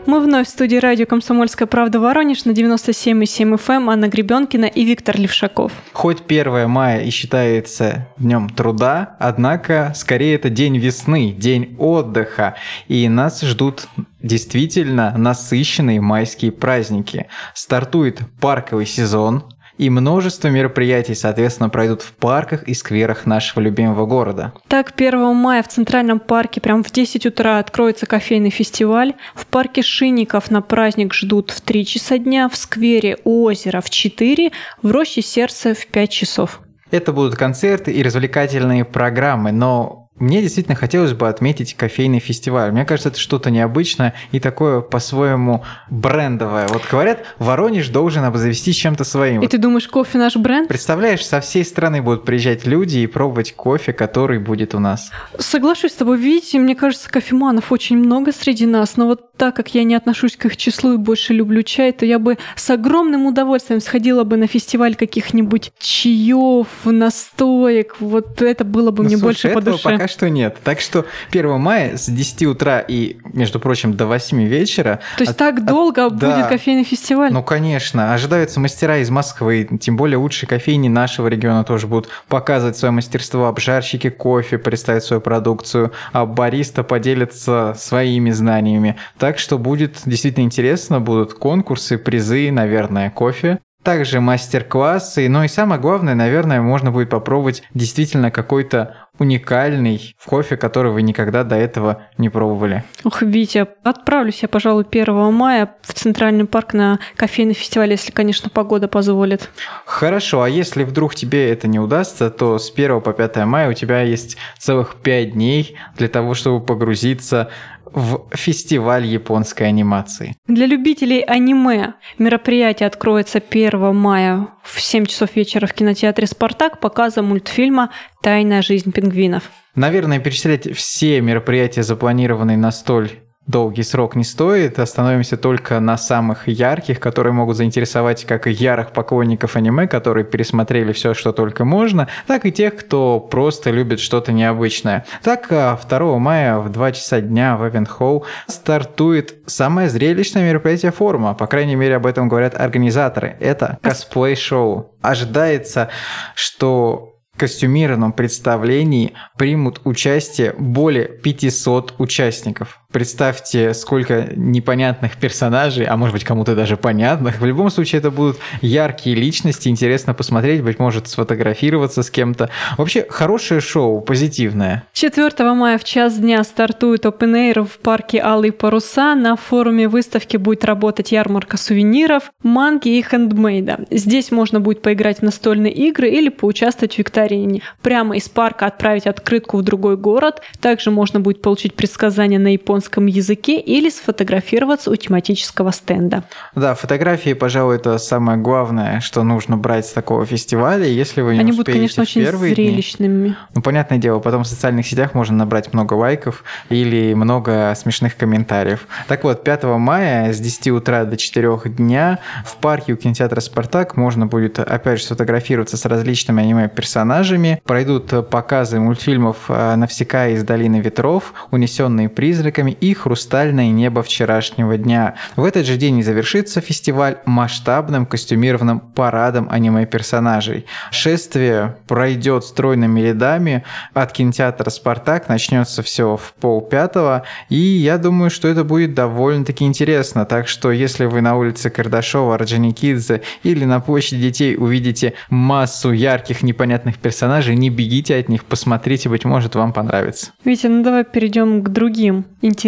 Мы 0.05 0.19
вновь 0.19 0.47
в 0.47 0.49
студии 0.49 0.75
радио 0.75 1.05
«Комсомольская 1.05 1.67
правда» 1.67 1.99
Воронеж 1.99 2.45
на 2.45 2.51
97,7 2.51 3.55
FM. 3.55 3.75
Эм. 3.75 3.89
Анна 3.89 4.07
Гребенкина 4.09 4.65
и 4.65 4.83
Виктор 4.83 5.17
Левшаков. 5.17 5.71
Хоть 5.93 6.21
1 6.27 6.69
мая 6.69 7.01
и 7.01 7.09
считается 7.09 8.09
днем 8.17 8.49
труда, 8.49 9.15
однако 9.19 9.93
скорее 9.95 10.35
это 10.35 10.49
день 10.49 10.77
весны, 10.77 11.31
день 11.31 11.75
отдыха. 11.79 12.55
И 12.87 13.07
нас 13.07 13.41
ждут 13.41 13.87
действительно 14.21 15.15
насыщенные 15.17 16.01
майские 16.01 16.51
праздники. 16.51 17.27
Стартует 17.55 18.19
парковый 18.39 18.85
сезон, 18.85 19.45
и 19.81 19.89
множество 19.89 20.47
мероприятий, 20.47 21.15
соответственно, 21.15 21.67
пройдут 21.69 22.03
в 22.03 22.13
парках 22.13 22.61
и 22.67 22.75
скверах 22.75 23.25
нашего 23.25 23.61
любимого 23.61 24.05
города. 24.05 24.53
Так, 24.67 24.93
1 24.95 25.35
мая 25.35 25.63
в 25.63 25.69
Центральном 25.69 26.19
парке 26.19 26.61
прям 26.61 26.83
в 26.83 26.91
10 26.91 27.25
утра 27.25 27.57
откроется 27.57 28.05
кофейный 28.05 28.51
фестиваль. 28.51 29.15
В 29.33 29.47
парке 29.47 29.81
Шинников 29.81 30.51
на 30.51 30.61
праздник 30.61 31.15
ждут 31.15 31.49
в 31.49 31.61
3 31.61 31.83
часа 31.83 32.19
дня, 32.19 32.47
в 32.47 32.55
сквере 32.55 33.17
у 33.23 33.43
озера 33.43 33.81
в 33.81 33.89
4, 33.89 34.51
в 34.83 34.91
роще 34.91 35.23
сердца 35.23 35.73
в 35.73 35.87
5 35.87 36.09
часов. 36.11 36.59
Это 36.91 37.11
будут 37.11 37.35
концерты 37.35 37.91
и 37.91 38.03
развлекательные 38.03 38.85
программы, 38.85 39.51
но 39.51 40.00
мне 40.21 40.41
действительно 40.41 40.75
хотелось 40.75 41.13
бы 41.13 41.27
отметить 41.27 41.73
кофейный 41.73 42.19
фестиваль. 42.19 42.71
Мне 42.71 42.85
кажется, 42.85 43.09
это 43.09 43.19
что-то 43.19 43.49
необычное 43.49 44.13
и 44.31 44.39
такое 44.39 44.81
по-своему 44.81 45.63
брендовое. 45.89 46.67
Вот 46.67 46.83
говорят, 46.89 47.25
Воронеж 47.39 47.89
должен 47.89 48.23
обзавестись 48.23 48.75
чем-то 48.75 49.03
своим. 49.03 49.41
И 49.41 49.47
ты 49.47 49.57
думаешь, 49.57 49.87
кофе 49.87 50.19
наш 50.19 50.35
бренд? 50.35 50.67
Представляешь, 50.67 51.25
со 51.25 51.41
всей 51.41 51.65
страны 51.65 52.01
будут 52.01 52.23
приезжать 52.23 52.67
люди 52.67 52.99
и 52.99 53.07
пробовать 53.07 53.53
кофе, 53.55 53.93
который 53.93 54.37
будет 54.37 54.75
у 54.75 54.79
нас. 54.79 55.11
Соглашусь 55.39 55.91
с 55.93 55.95
тобой. 55.95 56.19
Видите, 56.19 56.59
мне 56.59 56.75
кажется, 56.75 57.09
кофеманов 57.09 57.71
очень 57.71 57.97
много 57.97 58.31
среди 58.31 58.67
нас, 58.67 58.97
но 58.97 59.07
вот 59.07 59.33
так 59.37 59.55
как 59.55 59.73
я 59.73 59.83
не 59.83 59.95
отношусь 59.95 60.37
к 60.37 60.45
их 60.45 60.55
числу 60.55 60.93
и 60.93 60.97
больше 60.97 61.33
люблю 61.33 61.63
чай, 61.63 61.91
то 61.93 62.05
я 62.05 62.19
бы 62.19 62.37
с 62.55 62.69
огромным 62.69 63.25
удовольствием 63.25 63.81
сходила 63.81 64.23
бы 64.23 64.37
на 64.37 64.45
фестиваль 64.45 64.93
каких-нибудь 64.93 65.73
чаев, 65.79 66.67
настоек. 66.85 67.95
Вот 67.99 68.39
это 68.43 68.63
было 68.63 68.91
бы 68.91 69.01
ну, 69.01 69.09
мне 69.09 69.17
слушай, 69.17 69.23
больше 69.23 69.49
по 69.49 69.61
душе. 69.61 69.83
пока 69.83 70.07
что 70.11 70.29
нет. 70.29 70.57
Так 70.63 70.79
что 70.79 71.05
1 71.31 71.59
мая 71.59 71.97
с 71.97 72.07
10 72.07 72.43
утра 72.43 72.79
и, 72.79 73.17
между 73.33 73.59
прочим, 73.59 73.93
до 73.93 74.05
8 74.05 74.43
вечера... 74.43 74.99
То 75.17 75.23
есть 75.23 75.31
от, 75.31 75.37
так 75.37 75.65
долго 75.65 76.05
от, 76.05 76.13
будет 76.13 76.21
да, 76.21 76.47
кофейный 76.47 76.83
фестиваль? 76.83 77.31
Ну, 77.33 77.43
конечно. 77.43 78.13
Ожидаются 78.13 78.59
мастера 78.59 78.97
из 78.97 79.09
Москвы, 79.09 79.67
тем 79.79 79.97
более 79.97 80.17
лучшие 80.17 80.47
кофейни 80.47 80.87
нашего 80.87 81.27
региона 81.27 81.63
тоже 81.63 81.87
будут 81.87 82.09
показывать 82.27 82.77
свое 82.77 82.91
мастерство. 82.91 83.47
Обжарщики 83.47 84.09
кофе 84.09 84.57
представят 84.57 85.03
свою 85.03 85.21
продукцию, 85.21 85.91
а 86.11 86.25
бариста 86.25 86.83
поделятся 86.83 87.75
своими 87.77 88.31
знаниями. 88.31 88.97
Так 89.17 89.39
что 89.39 89.57
будет 89.57 90.01
действительно 90.05 90.43
интересно, 90.43 90.99
будут 90.99 91.33
конкурсы, 91.33 91.97
призы, 91.97 92.51
наверное, 92.51 93.09
кофе. 93.09 93.59
Также 93.83 94.19
мастер-классы, 94.19 95.27
но 95.27 95.43
и 95.43 95.47
самое 95.47 95.81
главное, 95.81 96.13
наверное, 96.13 96.61
можно 96.61 96.91
будет 96.91 97.09
попробовать 97.09 97.63
действительно 97.73 98.29
какой-то 98.29 98.95
уникальный 99.21 100.15
кофе, 100.25 100.57
который 100.57 100.91
вы 100.91 101.03
никогда 101.03 101.43
до 101.43 101.55
этого 101.55 102.01
не 102.17 102.29
пробовали. 102.29 102.83
Ох, 103.03 103.21
Витя, 103.21 103.67
отправлюсь 103.83 104.41
я, 104.41 104.47
пожалуй, 104.47 104.83
1 104.89 105.31
мая 105.31 105.69
в 105.83 105.93
Центральный 105.93 106.45
парк 106.45 106.73
на 106.73 106.97
кофейный 107.15 107.53
фестиваль, 107.53 107.91
если, 107.91 108.11
конечно, 108.11 108.49
погода 108.49 108.87
позволит. 108.87 109.51
Хорошо, 109.85 110.41
а 110.41 110.49
если 110.49 110.83
вдруг 110.83 111.13
тебе 111.13 111.51
это 111.51 111.67
не 111.67 111.79
удастся, 111.79 112.31
то 112.31 112.57
с 112.57 112.71
1 112.71 113.01
по 113.01 113.13
5 113.13 113.37
мая 113.45 113.69
у 113.69 113.73
тебя 113.73 114.01
есть 114.01 114.37
целых 114.57 114.95
5 114.95 115.33
дней 115.33 115.77
для 115.97 116.07
того, 116.07 116.33
чтобы 116.33 116.65
погрузиться 116.65 117.51
в 117.93 118.27
фестиваль 118.33 119.05
японской 119.05 119.63
анимации. 119.63 120.35
Для 120.47 120.65
любителей 120.65 121.21
аниме 121.21 121.93
мероприятие 122.17 122.87
откроется 122.87 123.41
1 123.47 123.95
мая 123.95 124.47
в 124.63 124.79
7 124.79 125.05
часов 125.05 125.35
вечера 125.35 125.67
в 125.67 125.73
кинотеатре 125.73 126.27
«Спартак» 126.27 126.79
показом 126.79 127.25
мультфильма 127.25 127.91
«Тайная 128.21 128.61
жизнь 128.61 128.91
пингвинов». 128.91 129.51
Наверное, 129.75 130.19
перечислять 130.19 130.75
все 130.75 131.21
мероприятия, 131.21 131.83
запланированные 131.83 132.57
на 132.57 132.71
столь 132.71 133.11
долгий 133.51 133.83
срок 133.83 134.15
не 134.15 134.23
стоит, 134.23 134.79
остановимся 134.79 135.37
только 135.37 135.79
на 135.79 135.97
самых 135.97 136.47
ярких, 136.47 136.99
которые 136.99 137.33
могут 137.33 137.57
заинтересовать 137.57 138.25
как 138.25 138.47
ярых 138.47 138.91
поклонников 138.91 139.55
аниме, 139.55 139.87
которые 139.87 140.23
пересмотрели 140.23 140.93
все, 140.93 141.13
что 141.13 141.33
только 141.33 141.65
можно, 141.65 142.07
так 142.25 142.45
и 142.45 142.51
тех, 142.51 142.75
кто 142.75 143.19
просто 143.19 143.69
любит 143.69 143.99
что-то 143.99 144.31
необычное. 144.31 145.05
Так, 145.21 145.49
2 145.49 145.77
а, 145.91 146.17
мая 146.17 146.57
в 146.57 146.69
2 146.69 146.91
часа 146.93 147.21
дня 147.21 147.57
в 147.57 147.67
Эвент 147.67 147.89
Холл 147.89 148.25
стартует 148.47 149.35
самое 149.45 149.89
зрелищное 149.89 150.47
мероприятие 150.47 150.91
форума, 150.91 151.33
по 151.33 151.45
крайней 151.45 151.75
мере 151.75 151.97
об 151.97 152.05
этом 152.05 152.29
говорят 152.29 152.59
организаторы. 152.59 153.35
Это 153.39 153.77
косплей-шоу. 153.81 154.95
Ожидается, 155.01 155.89
что 156.35 157.11
костюмированном 157.41 158.13
представлении 158.13 159.13
примут 159.35 159.81
участие 159.83 160.53
более 160.59 161.05
500 161.05 161.95
участников. 161.97 162.80
Представьте, 162.91 163.73
сколько 163.73 164.27
непонятных 164.35 165.15
персонажей, 165.17 165.85
а 165.85 165.95
может 165.95 166.13
быть 166.13 166.25
кому-то 166.25 166.55
даже 166.55 166.75
понятных. 166.75 167.39
В 167.39 167.45
любом 167.45 167.69
случае 167.69 167.99
это 167.99 168.11
будут 168.11 168.37
яркие 168.61 169.15
личности, 169.15 169.69
интересно 169.69 170.13
посмотреть, 170.13 170.61
быть 170.61 170.77
может 170.77 171.07
сфотографироваться 171.07 172.03
с 172.03 172.09
кем-то. 172.09 172.49
Вообще 172.77 173.05
хорошее 173.09 173.61
шоу, 173.61 174.01
позитивное. 174.01 174.83
4 174.91 175.53
мая 175.53 175.77
в 175.77 175.85
час 175.85 176.17
дня 176.17 176.43
стартует 176.43 177.05
Open 177.05 177.33
Air 177.33 177.63
в 177.65 177.77
парке 177.79 178.19
Алые 178.19 178.51
паруса. 178.51 179.15
На 179.15 179.37
форуме 179.37 179.87
выставки 179.87 180.35
будет 180.35 180.65
работать 180.65 181.13
ярмарка 181.13 181.55
сувениров, 181.55 182.31
манги 182.43 182.89
и 182.89 183.01
хендмейда. 183.01 183.85
Здесь 183.89 184.31
можно 184.31 184.59
будет 184.59 184.81
поиграть 184.81 185.19
в 185.19 185.21
настольные 185.21 185.71
игры 185.71 186.09
или 186.09 186.27
поучаствовать 186.27 186.95
в 186.95 186.97
викторине. 186.97 187.61
Прямо 187.81 188.17
из 188.17 188.27
парка 188.27 188.65
отправить 188.65 189.07
открытку 189.07 189.57
в 189.57 189.63
другой 189.63 189.95
город. 189.95 190.41
Также 190.59 190.91
можно 190.91 191.21
будет 191.21 191.41
получить 191.41 191.73
предсказания 191.73 192.37
на 192.37 192.51
японском 192.51 192.80
японском 192.81 193.05
языке 193.05 193.59
или 193.59 193.89
сфотографироваться 193.89 194.89
у 194.89 194.95
тематического 194.95 195.71
стенда. 195.71 196.23
Да, 196.55 196.73
фотографии, 196.73 197.33
пожалуй, 197.33 197.75
это 197.75 197.97
самое 197.99 198.39
главное, 198.39 199.01
что 199.01 199.23
нужно 199.23 199.55
брать 199.55 199.85
с 199.85 199.93
такого 199.93 200.25
фестиваля. 200.25 200.85
Если 200.85 201.21
вы 201.21 201.35
не 201.35 201.41
Они 201.41 201.51
будут, 201.51 201.67
конечно, 201.67 202.03
очень 202.03 202.25
зрелищными. 202.25 203.27
Дни, 203.27 203.35
ну, 203.53 203.61
понятное 203.61 203.99
дело, 203.99 204.19
потом 204.19 204.43
в 204.43 204.47
социальных 204.47 204.87
сетях 204.87 205.13
можно 205.13 205.35
набрать 205.35 205.73
много 205.73 205.93
лайков 205.93 206.43
или 206.69 207.13
много 207.13 207.73
смешных 207.77 208.17
комментариев. 208.17 208.87
Так 209.07 209.23
вот, 209.23 209.43
5 209.43 209.63
мая 209.77 210.33
с 210.33 210.39
10 210.39 210.69
утра 210.69 211.05
до 211.05 211.17
4 211.17 211.59
дня 211.65 212.19
в 212.45 212.55
парке 212.55 212.93
у 212.93 212.95
кинотеатра 212.97 213.41
«Спартак» 213.41 213.95
можно 213.95 214.25
будет, 214.25 214.57
опять 214.59 214.99
же, 214.99 215.05
сфотографироваться 215.05 215.77
с 215.77 215.85
различными 215.85 216.41
аниме-персонажами. 216.41 217.61
Пройдут 217.63 218.29
показы 218.29 218.79
мультфильмов 218.79 219.49
«Навсекая 219.49 220.33
из 220.33 220.43
долины 220.43 220.77
ветров», 220.77 221.33
«Унесенные 221.51 222.09
призраками», 222.09 222.70
и 222.71 222.93
«Хрустальное 222.93 223.69
небо 223.69 224.03
вчерашнего 224.03 224.77
дня». 224.77 225.15
В 225.35 225.43
этот 225.43 225.65
же 225.65 225.77
день 225.77 225.99
и 225.99 226.03
завершится 226.03 226.61
фестиваль 226.61 227.17
масштабным 227.25 228.05
костюмированным 228.05 228.79
парадом 228.79 229.47
аниме-персонажей. 229.49 230.65
Шествие 230.91 231.77
пройдет 231.87 232.43
стройными 232.45 233.01
рядами 233.01 233.63
от 233.93 234.11
кинотеатра 234.11 234.69
«Спартак», 234.69 235.29
начнется 235.29 235.83
все 235.83 236.17
в 236.17 236.33
полпятого, 236.39 237.23
и 237.49 237.57
я 237.57 237.97
думаю, 237.97 238.29
что 238.29 238.47
это 238.47 238.63
будет 238.63 238.93
довольно-таки 238.93 239.65
интересно. 239.65 240.25
Так 240.25 240.47
что, 240.47 240.71
если 240.71 241.05
вы 241.05 241.21
на 241.21 241.37
улице 241.37 241.69
Кардашова, 241.69 242.35
Орджоникидзе 242.35 243.21
или 243.43 243.65
на 243.65 243.79
площади 243.79 244.21
детей 244.21 244.55
увидите 244.57 245.13
массу 245.29 245.91
ярких 245.91 246.43
непонятных 246.43 246.97
персонажей, 246.97 247.55
не 247.55 247.69
бегите 247.69 248.15
от 248.15 248.29
них, 248.29 248.45
посмотрите, 248.45 249.09
быть 249.09 249.25
может, 249.25 249.55
вам 249.55 249.73
понравится. 249.73 250.31
Витя, 250.43 250.67
ну 250.67 250.83
давай 250.83 251.03
перейдем 251.03 251.63
к 251.63 251.69
другим 251.69 252.25
интересным 252.41 252.60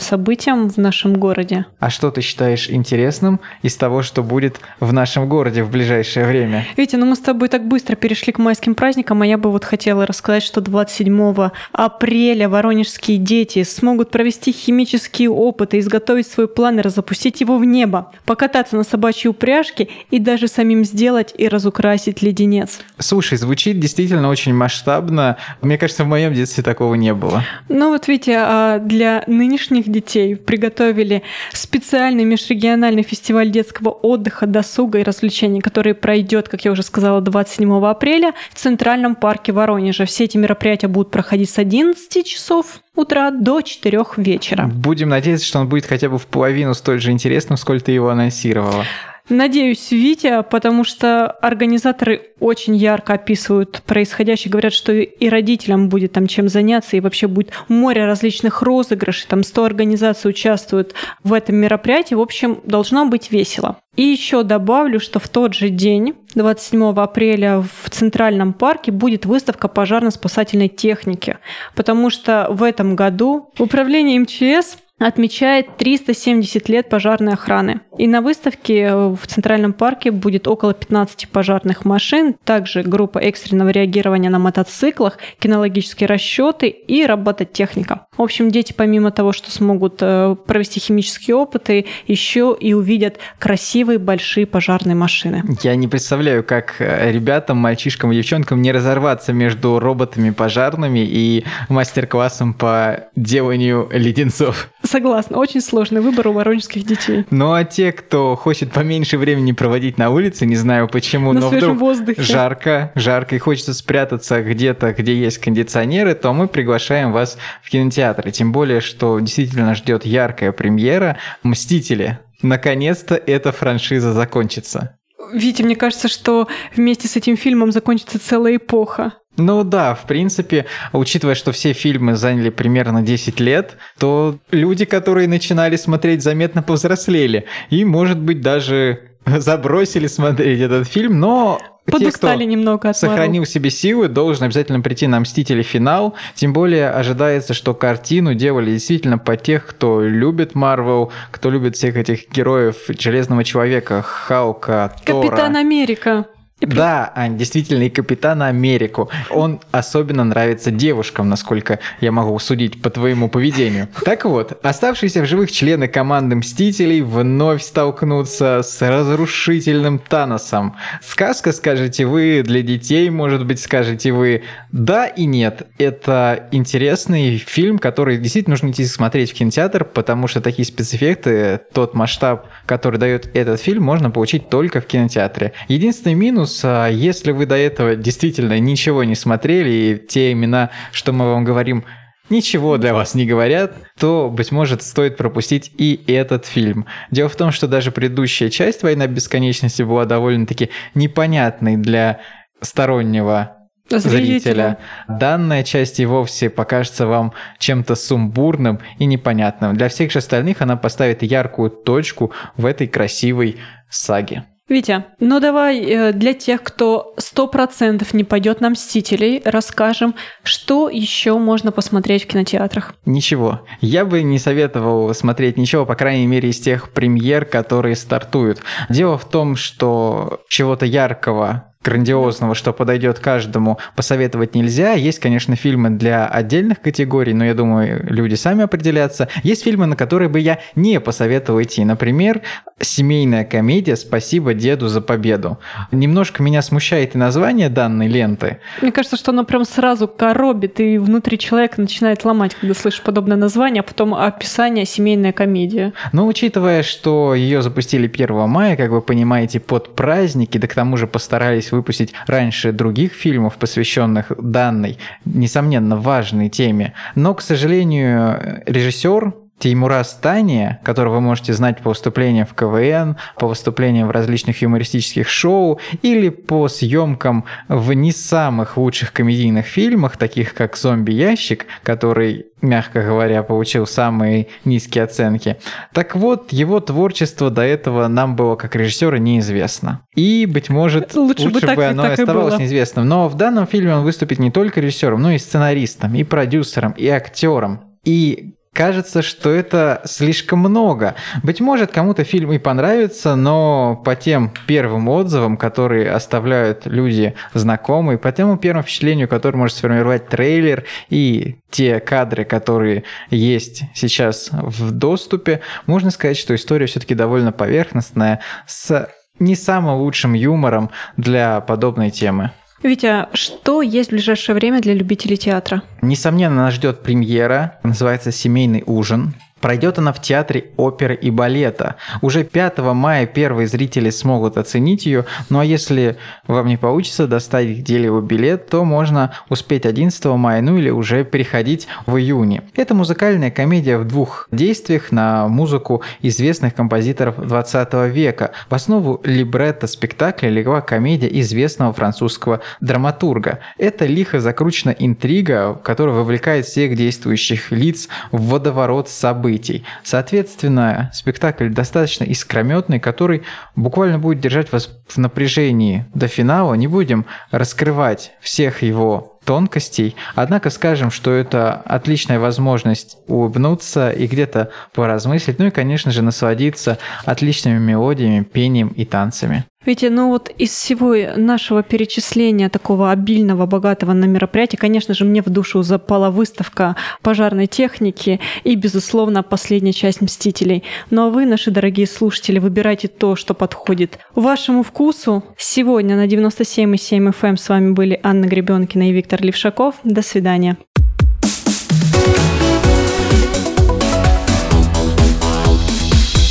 событиям 0.00 0.68
в 0.68 0.76
нашем 0.78 1.14
городе. 1.14 1.66
А 1.78 1.90
что 1.90 2.10
ты 2.10 2.20
считаешь 2.20 2.70
интересным 2.70 3.40
из 3.62 3.76
того, 3.76 4.02
что 4.02 4.22
будет 4.22 4.60
в 4.80 4.92
нашем 4.92 5.28
городе 5.28 5.62
в 5.62 5.70
ближайшее 5.70 6.26
время? 6.26 6.66
Витя, 6.76 6.96
ну 6.96 7.06
мы 7.06 7.16
с 7.16 7.20
тобой 7.20 7.48
так 7.48 7.66
быстро 7.66 7.94
перешли 7.94 8.32
к 8.32 8.38
майским 8.38 8.74
праздникам, 8.74 9.22
а 9.22 9.26
я 9.26 9.38
бы 9.38 9.50
вот 9.50 9.64
хотела 9.64 10.06
рассказать, 10.06 10.42
что 10.42 10.60
27 10.60 11.50
апреля 11.72 12.48
воронежские 12.48 13.18
дети 13.18 13.62
смогут 13.62 14.10
провести 14.10 14.52
химические 14.52 15.30
опыты, 15.30 15.78
изготовить 15.78 16.26
свой 16.26 16.48
план 16.48 16.80
и 16.80 16.88
запустить 16.88 17.40
его 17.40 17.58
в 17.58 17.64
небо, 17.64 18.12
покататься 18.24 18.76
на 18.76 18.84
собачьей 18.84 19.30
упряжке 19.30 19.88
и 20.10 20.18
даже 20.18 20.48
самим 20.48 20.84
сделать 20.84 21.34
и 21.36 21.48
разукрасить 21.48 22.22
леденец. 22.22 22.80
Слушай, 22.98 23.38
звучит 23.38 23.78
действительно 23.78 24.28
очень 24.28 24.54
масштабно. 24.54 25.36
Мне 25.62 25.78
кажется, 25.78 26.04
в 26.04 26.06
моем 26.06 26.34
детстве 26.34 26.62
такого 26.62 26.94
не 26.94 27.14
было. 27.14 27.44
Ну 27.68 27.90
вот, 27.90 28.08
Витя, 28.08 28.36
а 28.36 28.78
для 28.78 29.24
нынешних 29.36 29.88
детей 29.88 30.36
приготовили 30.36 31.22
специальный 31.52 32.24
межрегиональный 32.24 33.02
фестиваль 33.02 33.50
детского 33.50 33.90
отдыха, 33.90 34.46
досуга 34.46 34.98
и 34.98 35.02
развлечений, 35.02 35.60
который 35.60 35.94
пройдет, 35.94 36.48
как 36.48 36.64
я 36.64 36.72
уже 36.72 36.82
сказала, 36.82 37.20
27 37.20 37.86
апреля 37.86 38.32
в 38.52 38.58
Центральном 38.58 39.14
парке 39.14 39.52
Воронежа. 39.52 40.04
Все 40.04 40.24
эти 40.24 40.36
мероприятия 40.36 40.88
будут 40.88 41.10
проходить 41.10 41.50
с 41.50 41.58
11 41.58 42.26
часов 42.26 42.80
утра 42.94 43.30
до 43.30 43.60
4 43.60 44.04
вечера. 44.16 44.66
Будем 44.66 45.10
надеяться, 45.10 45.46
что 45.46 45.60
он 45.60 45.68
будет 45.68 45.86
хотя 45.86 46.08
бы 46.08 46.18
в 46.18 46.26
половину 46.26 46.74
столь 46.74 47.00
же 47.00 47.10
интересным, 47.10 47.56
сколько 47.56 47.86
ты 47.86 47.92
его 47.92 48.08
анонсировала. 48.08 48.84
Надеюсь, 49.28 49.90
Витя, 49.90 50.44
потому 50.48 50.84
что 50.84 51.30
организаторы 51.30 52.30
очень 52.38 52.76
ярко 52.76 53.14
описывают 53.14 53.82
происходящее, 53.84 54.52
говорят, 54.52 54.72
что 54.72 54.92
и 54.92 55.28
родителям 55.28 55.88
будет 55.88 56.12
там 56.12 56.28
чем 56.28 56.48
заняться, 56.48 56.96
и 56.96 57.00
вообще 57.00 57.26
будет 57.26 57.52
море 57.68 58.04
различных 58.04 58.62
розыгрышей, 58.62 59.26
там 59.28 59.42
100 59.42 59.64
организаций 59.64 60.30
участвуют 60.30 60.94
в 61.24 61.32
этом 61.32 61.56
мероприятии. 61.56 62.14
В 62.14 62.20
общем, 62.20 62.60
должно 62.64 63.06
быть 63.06 63.32
весело. 63.32 63.78
И 63.96 64.02
еще 64.02 64.42
добавлю, 64.42 65.00
что 65.00 65.18
в 65.18 65.28
тот 65.28 65.54
же 65.54 65.70
день, 65.70 66.14
27 66.34 66.94
апреля, 66.96 67.60
в 67.60 67.90
Центральном 67.90 68.52
парке 68.52 68.92
будет 68.92 69.26
выставка 69.26 69.68
пожарно-спасательной 69.68 70.68
техники, 70.68 71.38
потому 71.74 72.10
что 72.10 72.46
в 72.50 72.62
этом 72.62 72.94
году 72.94 73.50
управление 73.58 74.20
МЧС 74.20 74.76
отмечает 74.98 75.76
370 75.76 76.68
лет 76.68 76.88
пожарной 76.88 77.34
охраны. 77.34 77.80
И 77.98 78.06
на 78.06 78.20
выставке 78.20 78.94
в 78.94 79.20
Центральном 79.26 79.72
парке 79.72 80.10
будет 80.10 80.48
около 80.48 80.72
15 80.74 81.28
пожарных 81.28 81.84
машин, 81.84 82.34
также 82.44 82.82
группа 82.82 83.18
экстренного 83.18 83.70
реагирования 83.70 84.30
на 84.30 84.38
мотоциклах, 84.38 85.18
кинологические 85.38 86.06
расчеты 86.06 86.68
и 86.68 87.04
робототехника. 87.04 88.05
В 88.16 88.22
общем, 88.22 88.50
дети 88.50 88.72
помимо 88.74 89.10
того, 89.10 89.32
что 89.32 89.50
смогут 89.50 89.98
э, 90.00 90.36
провести 90.46 90.80
химические 90.80 91.36
опыты, 91.36 91.84
еще 92.06 92.56
и 92.58 92.72
увидят 92.72 93.18
красивые 93.38 93.98
большие 93.98 94.46
пожарные 94.46 94.94
машины. 94.94 95.44
Я 95.62 95.76
не 95.76 95.86
представляю, 95.86 96.42
как 96.42 96.76
э, 96.78 97.12
ребятам, 97.12 97.58
мальчишкам 97.58 98.12
и 98.12 98.16
девчонкам 98.16 98.62
не 98.62 98.72
разорваться 98.72 99.32
между 99.32 99.78
роботами 99.78 100.30
пожарными 100.30 101.00
и 101.00 101.44
мастер-классом 101.68 102.54
по 102.54 103.08
деланию 103.16 103.88
леденцов. 103.92 104.70
Согласна, 104.82 105.36
очень 105.36 105.60
сложный 105.60 106.00
выбор 106.00 106.28
у 106.28 106.32
воронежских 106.32 106.86
детей. 106.86 107.26
Ну 107.30 107.52
а 107.52 107.64
те, 107.64 107.92
кто 107.92 108.34
хочет 108.34 108.72
поменьше 108.72 109.18
времени 109.18 109.52
проводить 109.52 109.98
на 109.98 110.10
улице, 110.10 110.46
не 110.46 110.56
знаю 110.56 110.88
почему, 110.88 111.32
на 111.32 111.40
но 111.40 111.48
вдруг 111.50 111.78
воздухе. 111.78 112.22
жарко, 112.22 112.92
жарко 112.94 113.36
и 113.36 113.38
хочется 113.38 113.74
спрятаться 113.74 114.42
где-то, 114.42 114.94
где 114.94 115.14
есть 115.14 115.38
кондиционеры, 115.38 116.14
то 116.14 116.32
мы 116.32 116.48
приглашаем 116.48 117.12
вас 117.12 117.36
в 117.62 117.70
кинотеатр. 117.70 118.05
И 118.28 118.32
тем 118.32 118.52
более, 118.52 118.80
что 118.80 119.18
действительно 119.20 119.74
ждет 119.74 120.04
яркая 120.04 120.52
премьера 120.52 121.18
«Мстители». 121.42 122.18
Наконец-то 122.42 123.14
эта 123.14 123.52
франшиза 123.52 124.12
закончится. 124.12 124.98
Витя, 125.32 125.62
мне 125.62 125.76
кажется, 125.76 126.08
что 126.08 126.48
вместе 126.76 127.08
с 127.08 127.16
этим 127.16 127.36
фильмом 127.36 127.72
закончится 127.72 128.18
целая 128.18 128.56
эпоха. 128.56 129.14
Ну 129.36 129.64
да, 129.64 129.94
в 129.94 130.06
принципе, 130.06 130.66
учитывая, 130.92 131.34
что 131.34 131.52
все 131.52 131.72
фильмы 131.72 132.14
заняли 132.14 132.50
примерно 132.50 133.02
10 133.02 133.38
лет, 133.40 133.76
то 133.98 134.38
люди, 134.50 134.84
которые 134.84 135.28
начинали 135.28 135.76
смотреть, 135.76 136.22
заметно 136.22 136.62
повзрослели. 136.62 137.44
И, 137.68 137.84
может 137.84 138.18
быть, 138.18 138.40
даже 138.40 139.10
забросили 139.26 140.06
смотреть 140.06 140.60
этот 140.60 140.88
фильм, 140.88 141.20
но 141.20 141.60
Подустали 141.92 142.40
те, 142.40 142.46
немного 142.46 142.90
от 142.90 142.96
сохранил 142.96 143.42
Marvel. 143.42 143.46
себе 143.46 143.70
силы, 143.70 144.08
должен 144.08 144.44
обязательно 144.44 144.80
прийти 144.80 145.06
на 145.06 145.20
«Мстители. 145.20 145.62
Финал». 145.62 146.14
Тем 146.34 146.52
более 146.52 146.90
ожидается, 146.90 147.54
что 147.54 147.74
картину 147.74 148.34
делали 148.34 148.72
действительно 148.72 149.18
по 149.18 149.36
тех, 149.36 149.66
кто 149.66 150.02
любит 150.02 150.54
Марвел, 150.54 151.12
кто 151.30 151.50
любит 151.50 151.76
всех 151.76 151.96
этих 151.96 152.30
героев 152.30 152.76
Железного 152.88 153.44
Человека, 153.44 154.02
Халка, 154.02 154.92
Тора. 155.04 155.28
Капитан 155.28 155.56
Америка. 155.56 156.26
Да, 156.60 157.12
Ань, 157.14 157.36
действительно, 157.36 157.82
и 157.82 157.90
Капитана 157.90 158.46
Америку. 158.46 159.10
Он 159.28 159.60
особенно 159.72 160.24
нравится 160.24 160.70
девушкам, 160.70 161.28
насколько 161.28 161.80
я 162.00 162.12
могу 162.12 162.38
судить 162.38 162.80
по 162.80 162.88
твоему 162.88 163.28
поведению. 163.28 163.88
Так 164.06 164.24
вот, 164.24 164.58
оставшиеся 164.64 165.20
в 165.20 165.26
живых 165.26 165.52
члены 165.52 165.86
команды 165.86 166.34
Мстителей 166.36 167.02
вновь 167.02 167.62
столкнутся 167.62 168.62
с 168.62 168.80
разрушительным 168.80 169.98
Таносом. 169.98 170.76
Сказка, 171.02 171.52
скажете 171.52 172.06
вы, 172.06 172.42
для 172.42 172.62
детей, 172.62 173.10
может 173.10 173.44
быть, 173.44 173.60
скажете 173.60 174.12
вы. 174.12 174.42
Да 174.72 175.06
и 175.06 175.26
нет. 175.26 175.66
Это 175.76 176.48
интересный 176.52 177.36
фильм, 177.36 177.78
который 177.78 178.16
действительно 178.16 178.54
нужно 178.54 178.70
идти 178.70 178.86
смотреть 178.86 179.32
в 179.32 179.34
кинотеатр, 179.34 179.84
потому 179.84 180.26
что 180.26 180.40
такие 180.40 180.64
спецэффекты, 180.64 181.60
тот 181.74 181.92
масштаб, 181.92 182.46
который 182.64 182.98
дает 182.98 183.36
этот 183.36 183.60
фильм, 183.60 183.82
можно 183.82 184.10
получить 184.10 184.48
только 184.48 184.80
в 184.80 184.86
кинотеатре. 184.86 185.52
Единственный 185.68 186.14
минус 186.14 186.45
минус, 186.46 186.60
а 186.64 186.88
если 186.88 187.32
вы 187.32 187.46
до 187.46 187.56
этого 187.56 187.96
действительно 187.96 188.58
ничего 188.58 189.04
не 189.04 189.14
смотрели, 189.14 189.70
и 189.70 190.06
те 190.06 190.32
имена, 190.32 190.70
что 190.92 191.12
мы 191.12 191.26
вам 191.26 191.44
говорим, 191.44 191.84
ничего 192.30 192.78
для 192.78 192.94
вас 192.94 193.14
не 193.14 193.26
говорят, 193.26 193.76
то, 193.98 194.30
быть 194.30 194.52
может, 194.52 194.82
стоит 194.82 195.16
пропустить 195.16 195.72
и 195.78 196.02
этот 196.06 196.46
фильм. 196.46 196.86
Дело 197.10 197.28
в 197.28 197.36
том, 197.36 197.52
что 197.52 197.66
даже 197.66 197.90
предыдущая 197.90 198.50
часть 198.50 198.82
«Война 198.82 199.06
бесконечности» 199.06 199.82
была 199.82 200.04
довольно-таки 200.04 200.70
непонятной 200.94 201.76
для 201.76 202.20
стороннего 202.60 203.52
зрителя. 203.88 204.10
зрителя. 204.10 204.78
Данная 205.08 205.62
часть 205.62 206.00
и 206.00 206.06
вовсе 206.06 206.50
покажется 206.50 207.06
вам 207.06 207.32
чем-то 207.58 207.94
сумбурным 207.94 208.80
и 208.98 209.06
непонятным. 209.06 209.76
Для 209.76 209.88
всех 209.88 210.10
же 210.10 210.18
остальных 210.18 210.62
она 210.62 210.76
поставит 210.76 211.22
яркую 211.22 211.70
точку 211.70 212.32
в 212.56 212.66
этой 212.66 212.88
красивой 212.88 213.56
саге. 213.88 214.44
Витя, 214.68 215.04
ну 215.20 215.38
давай 215.38 215.78
э, 215.80 216.12
для 216.12 216.34
тех, 216.34 216.60
кто 216.64 217.14
сто 217.18 217.46
процентов 217.46 218.12
не 218.14 218.24
пойдет 218.24 218.60
на 218.60 218.70
«Мстителей», 218.70 219.40
расскажем, 219.44 220.16
что 220.42 220.88
еще 220.88 221.38
можно 221.38 221.70
посмотреть 221.70 222.24
в 222.24 222.26
кинотеатрах. 222.26 222.94
Ничего. 223.04 223.60
Я 223.80 224.04
бы 224.04 224.24
не 224.24 224.40
советовал 224.40 225.14
смотреть 225.14 225.56
ничего, 225.56 225.86
по 225.86 225.94
крайней 225.94 226.26
мере, 226.26 226.50
из 226.50 226.58
тех 226.58 226.90
премьер, 226.90 227.44
которые 227.44 227.94
стартуют. 227.94 228.60
Дело 228.88 229.16
в 229.18 229.28
том, 229.28 229.54
что 229.54 230.40
чего-то 230.48 230.84
яркого 230.84 231.72
грандиозного, 231.82 232.54
что 232.54 232.72
подойдет 232.72 233.20
каждому, 233.20 233.78
посоветовать 233.94 234.54
нельзя. 234.54 234.92
Есть, 234.92 235.18
конечно, 235.20 235.54
фильмы 235.56 235.90
для 235.90 236.26
отдельных 236.26 236.80
категорий, 236.80 237.32
но 237.32 237.44
я 237.44 237.54
думаю, 237.54 238.04
люди 238.08 238.34
сами 238.34 238.64
определятся. 238.64 239.28
Есть 239.42 239.64
фильмы, 239.64 239.86
на 239.86 239.96
которые 239.96 240.28
бы 240.28 240.40
я 240.40 240.58
не 240.74 241.00
посоветовал 241.00 241.62
идти. 241.62 241.84
Например, 241.84 242.42
семейная 242.80 243.44
комедия 243.44 243.96
«Спасибо 243.96 244.52
деду 244.52 244.88
за 244.88 245.00
победу». 245.00 245.58
Немножко 245.92 246.42
меня 246.42 246.60
смущает 246.62 247.14
и 247.14 247.18
название 247.18 247.68
данной 247.68 248.08
ленты. 248.08 248.58
Мне 248.82 248.92
кажется, 248.92 249.16
что 249.16 249.30
оно 249.30 249.44
прям 249.44 249.64
сразу 249.64 250.08
коробит, 250.08 250.80
и 250.80 250.98
внутри 250.98 251.38
человека 251.38 251.80
начинает 251.80 252.24
ломать, 252.24 252.54
когда 252.54 252.74
слышишь 252.74 253.02
подобное 253.02 253.36
название, 253.36 253.80
а 253.80 253.84
потом 253.84 254.14
описание 254.14 254.84
«семейная 254.84 255.32
комедия». 255.32 255.92
Но 256.12 256.26
учитывая, 256.26 256.82
что 256.82 257.34
ее 257.34 257.62
запустили 257.62 258.06
1 258.08 258.48
мая, 258.48 258.76
как 258.76 258.90
вы 258.90 259.02
понимаете, 259.02 259.60
под 259.60 259.94
праздники, 259.94 260.58
да 260.58 260.66
к 260.66 260.74
тому 260.74 260.96
же 260.96 261.06
постарались 261.06 261.65
выпустить 261.72 262.12
раньше 262.26 262.72
других 262.72 263.12
фильмов, 263.12 263.56
посвященных 263.56 264.32
данной, 264.38 264.98
несомненно, 265.24 265.96
важной 265.96 266.48
теме. 266.48 266.92
Но, 267.14 267.34
к 267.34 267.42
сожалению, 267.42 268.62
режиссер 268.66 269.45
Теймура 269.58 270.02
Стания, 270.04 270.80
которого 270.84 271.14
вы 271.14 271.20
можете 271.22 271.54
знать 271.54 271.80
по 271.80 271.90
выступлениям 271.90 272.46
в 272.46 272.54
КВН, 272.54 273.16
по 273.38 273.48
выступлениям 273.48 274.08
в 274.08 274.10
различных 274.10 274.60
юмористических 274.60 275.28
шоу 275.28 275.80
или 276.02 276.28
по 276.28 276.68
съемкам 276.68 277.44
в 277.68 277.92
не 277.94 278.12
самых 278.12 278.76
лучших 278.76 279.12
комедийных 279.12 279.64
фильмах, 279.64 280.18
таких 280.18 280.52
как 280.52 280.76
«Зомби-ящик», 280.76 281.66
который, 281.82 282.46
мягко 282.60 283.02
говоря, 283.02 283.42
получил 283.42 283.86
самые 283.86 284.48
низкие 284.66 285.04
оценки. 285.04 285.56
Так 285.94 286.16
вот, 286.16 286.52
его 286.52 286.80
творчество 286.80 287.50
до 287.50 287.62
этого 287.62 288.08
нам 288.08 288.36
было 288.36 288.56
как 288.56 288.76
режиссера 288.76 289.18
неизвестно. 289.18 290.02
И, 290.14 290.46
быть 290.46 290.68
может, 290.68 291.14
лучше, 291.14 291.44
лучше 291.44 291.54
бы, 291.54 291.60
так, 291.60 291.76
бы 291.76 291.86
оно 291.86 292.06
и 292.06 292.10
оставалось 292.10 292.54
было. 292.54 292.60
неизвестным. 292.60 293.08
Но 293.08 293.28
в 293.28 293.36
данном 293.36 293.66
фильме 293.66 293.94
он 293.94 294.04
выступит 294.04 294.38
не 294.38 294.50
только 294.50 294.82
режиссером, 294.82 295.22
но 295.22 295.32
и 295.32 295.38
сценаристом, 295.38 296.14
и 296.14 296.24
продюсером, 296.24 296.92
и 296.92 297.08
актером. 297.08 297.80
И 298.04 298.52
кажется, 298.76 299.22
что 299.22 299.50
это 299.50 300.02
слишком 300.04 300.58
много. 300.58 301.14
Быть 301.42 301.60
может, 301.60 301.90
кому-то 301.92 302.24
фильм 302.24 302.52
и 302.52 302.58
понравится, 302.58 303.34
но 303.34 303.96
по 304.04 304.14
тем 304.14 304.52
первым 304.66 305.08
отзывам, 305.08 305.56
которые 305.56 306.10
оставляют 306.10 306.84
люди 306.84 307.34
знакомые, 307.54 308.18
по 308.18 308.30
тому 308.30 308.58
первому 308.58 308.82
впечатлению, 308.82 309.28
которое 309.28 309.56
может 309.56 309.78
сформировать 309.78 310.28
трейлер 310.28 310.84
и 311.08 311.56
те 311.70 312.00
кадры, 312.00 312.44
которые 312.44 313.04
есть 313.30 313.84
сейчас 313.94 314.50
в 314.52 314.90
доступе, 314.90 315.62
можно 315.86 316.10
сказать, 316.10 316.36
что 316.36 316.54
история 316.54 316.84
все-таки 316.84 317.14
довольно 317.14 317.52
поверхностная, 317.52 318.40
с 318.66 319.08
не 319.38 319.56
самым 319.56 319.96
лучшим 320.00 320.34
юмором 320.34 320.90
для 321.16 321.60
подобной 321.60 322.10
темы. 322.10 322.50
Витя, 322.86 323.26
что 323.32 323.82
есть 323.82 324.10
в 324.10 324.12
ближайшее 324.12 324.54
время 324.54 324.80
для 324.80 324.94
любителей 324.94 325.36
театра? 325.36 325.82
Несомненно, 326.02 326.56
нас 326.56 326.74
ждет 326.74 327.02
премьера, 327.02 327.78
называется 327.82 328.30
«Семейный 328.30 328.84
ужин». 328.86 329.34
Пройдет 329.60 329.98
она 329.98 330.12
в 330.12 330.20
Театре 330.20 330.66
оперы 330.76 331.14
и 331.14 331.30
балета. 331.30 331.96
Уже 332.20 332.44
5 332.44 332.78
мая 332.92 333.24
первые 333.24 333.66
зрители 333.66 334.10
смогут 334.10 334.58
оценить 334.58 335.06
ее, 335.06 335.24
ну 335.48 335.60
а 335.60 335.64
если 335.64 336.18
вам 336.46 336.66
не 336.66 336.76
получится 336.76 337.26
достать 337.26 337.66
где-либо 337.68 338.20
билет, 338.20 338.68
то 338.68 338.84
можно 338.84 339.32
успеть 339.48 339.86
11 339.86 340.22
мая, 340.26 340.60
ну 340.60 340.76
или 340.76 340.90
уже 340.90 341.24
переходить 341.24 341.88
в 342.04 342.18
июне. 342.18 342.64
Это 342.74 342.94
музыкальная 342.94 343.50
комедия 343.50 343.96
в 343.96 344.06
двух 344.06 344.46
действиях 344.52 345.10
на 345.10 345.48
музыку 345.48 346.02
известных 346.20 346.74
композиторов 346.74 347.36
20 347.38 347.94
века. 348.12 348.50
В 348.68 348.74
основу 348.74 349.22
либретто 349.24 349.86
спектакля 349.86 350.50
легла 350.50 350.82
комедия 350.82 351.28
известного 351.40 351.94
французского 351.94 352.60
драматурга. 352.82 353.60
Это 353.78 354.04
лихо 354.04 354.38
закручена 354.38 354.90
интрига, 354.90 355.80
которая 355.82 356.14
вовлекает 356.14 356.66
всех 356.66 356.94
действующих 356.94 357.72
лиц 357.72 358.08
в 358.32 358.50
водоворот 358.50 359.08
событий 359.08 359.45
событий. 359.46 359.84
Соответственно, 360.02 361.10
спектакль 361.14 361.68
достаточно 361.68 362.24
искрометный, 362.24 362.98
который 362.98 363.42
буквально 363.76 364.18
будет 364.18 364.40
держать 364.40 364.72
вас 364.72 364.90
в 365.06 365.18
напряжении 365.18 366.04
до 366.14 366.26
финала. 366.26 366.74
Не 366.74 366.88
будем 366.88 367.26
раскрывать 367.52 368.32
всех 368.40 368.82
его 368.82 369.38
тонкостей. 369.44 370.16
Однако 370.34 370.70
скажем, 370.70 371.12
что 371.12 371.32
это 371.32 371.74
отличная 371.74 372.40
возможность 372.40 373.16
улыбнуться 373.28 374.10
и 374.10 374.26
где-то 374.26 374.70
поразмыслить, 374.92 375.60
ну 375.60 375.66
и, 375.66 375.70
конечно 375.70 376.10
же, 376.10 376.22
насладиться 376.22 376.98
отличными 377.24 377.78
мелодиями, 377.78 378.42
пением 378.42 378.88
и 378.88 379.04
танцами. 379.04 379.64
Витя, 379.86 380.06
ну 380.06 380.30
вот 380.30 380.50
из 380.58 380.70
всего 380.70 381.14
нашего 381.36 381.84
перечисления 381.84 382.68
такого 382.68 383.12
обильного, 383.12 383.66
богатого 383.66 384.12
на 384.12 384.24
мероприятие, 384.24 384.78
конечно 384.78 385.14
же, 385.14 385.24
мне 385.24 385.42
в 385.42 385.48
душу 385.48 385.82
запала 385.82 386.30
выставка 386.30 386.96
пожарной 387.22 387.68
техники 387.68 388.40
и, 388.64 388.74
безусловно, 388.74 389.44
последняя 389.44 389.92
часть 389.92 390.20
«Мстителей». 390.20 390.82
Ну 391.10 391.26
а 391.26 391.30
вы, 391.30 391.46
наши 391.46 391.70
дорогие 391.70 392.08
слушатели, 392.08 392.58
выбирайте 392.58 393.06
то, 393.06 393.36
что 393.36 393.54
подходит 393.54 394.18
вашему 394.34 394.82
вкусу. 394.82 395.44
Сегодня 395.56 396.16
на 396.16 396.26
97,7 396.26 397.30
FM 397.30 397.48
эм 397.50 397.56
с 397.56 397.68
вами 397.68 397.92
были 397.92 398.18
Анна 398.24 398.46
Гребенкина 398.46 399.08
и 399.08 399.12
Виктор 399.12 399.40
Левшаков. 399.40 399.94
До 400.02 400.22
свидания. 400.22 400.76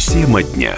Тема 0.08 0.42
дня. 0.42 0.74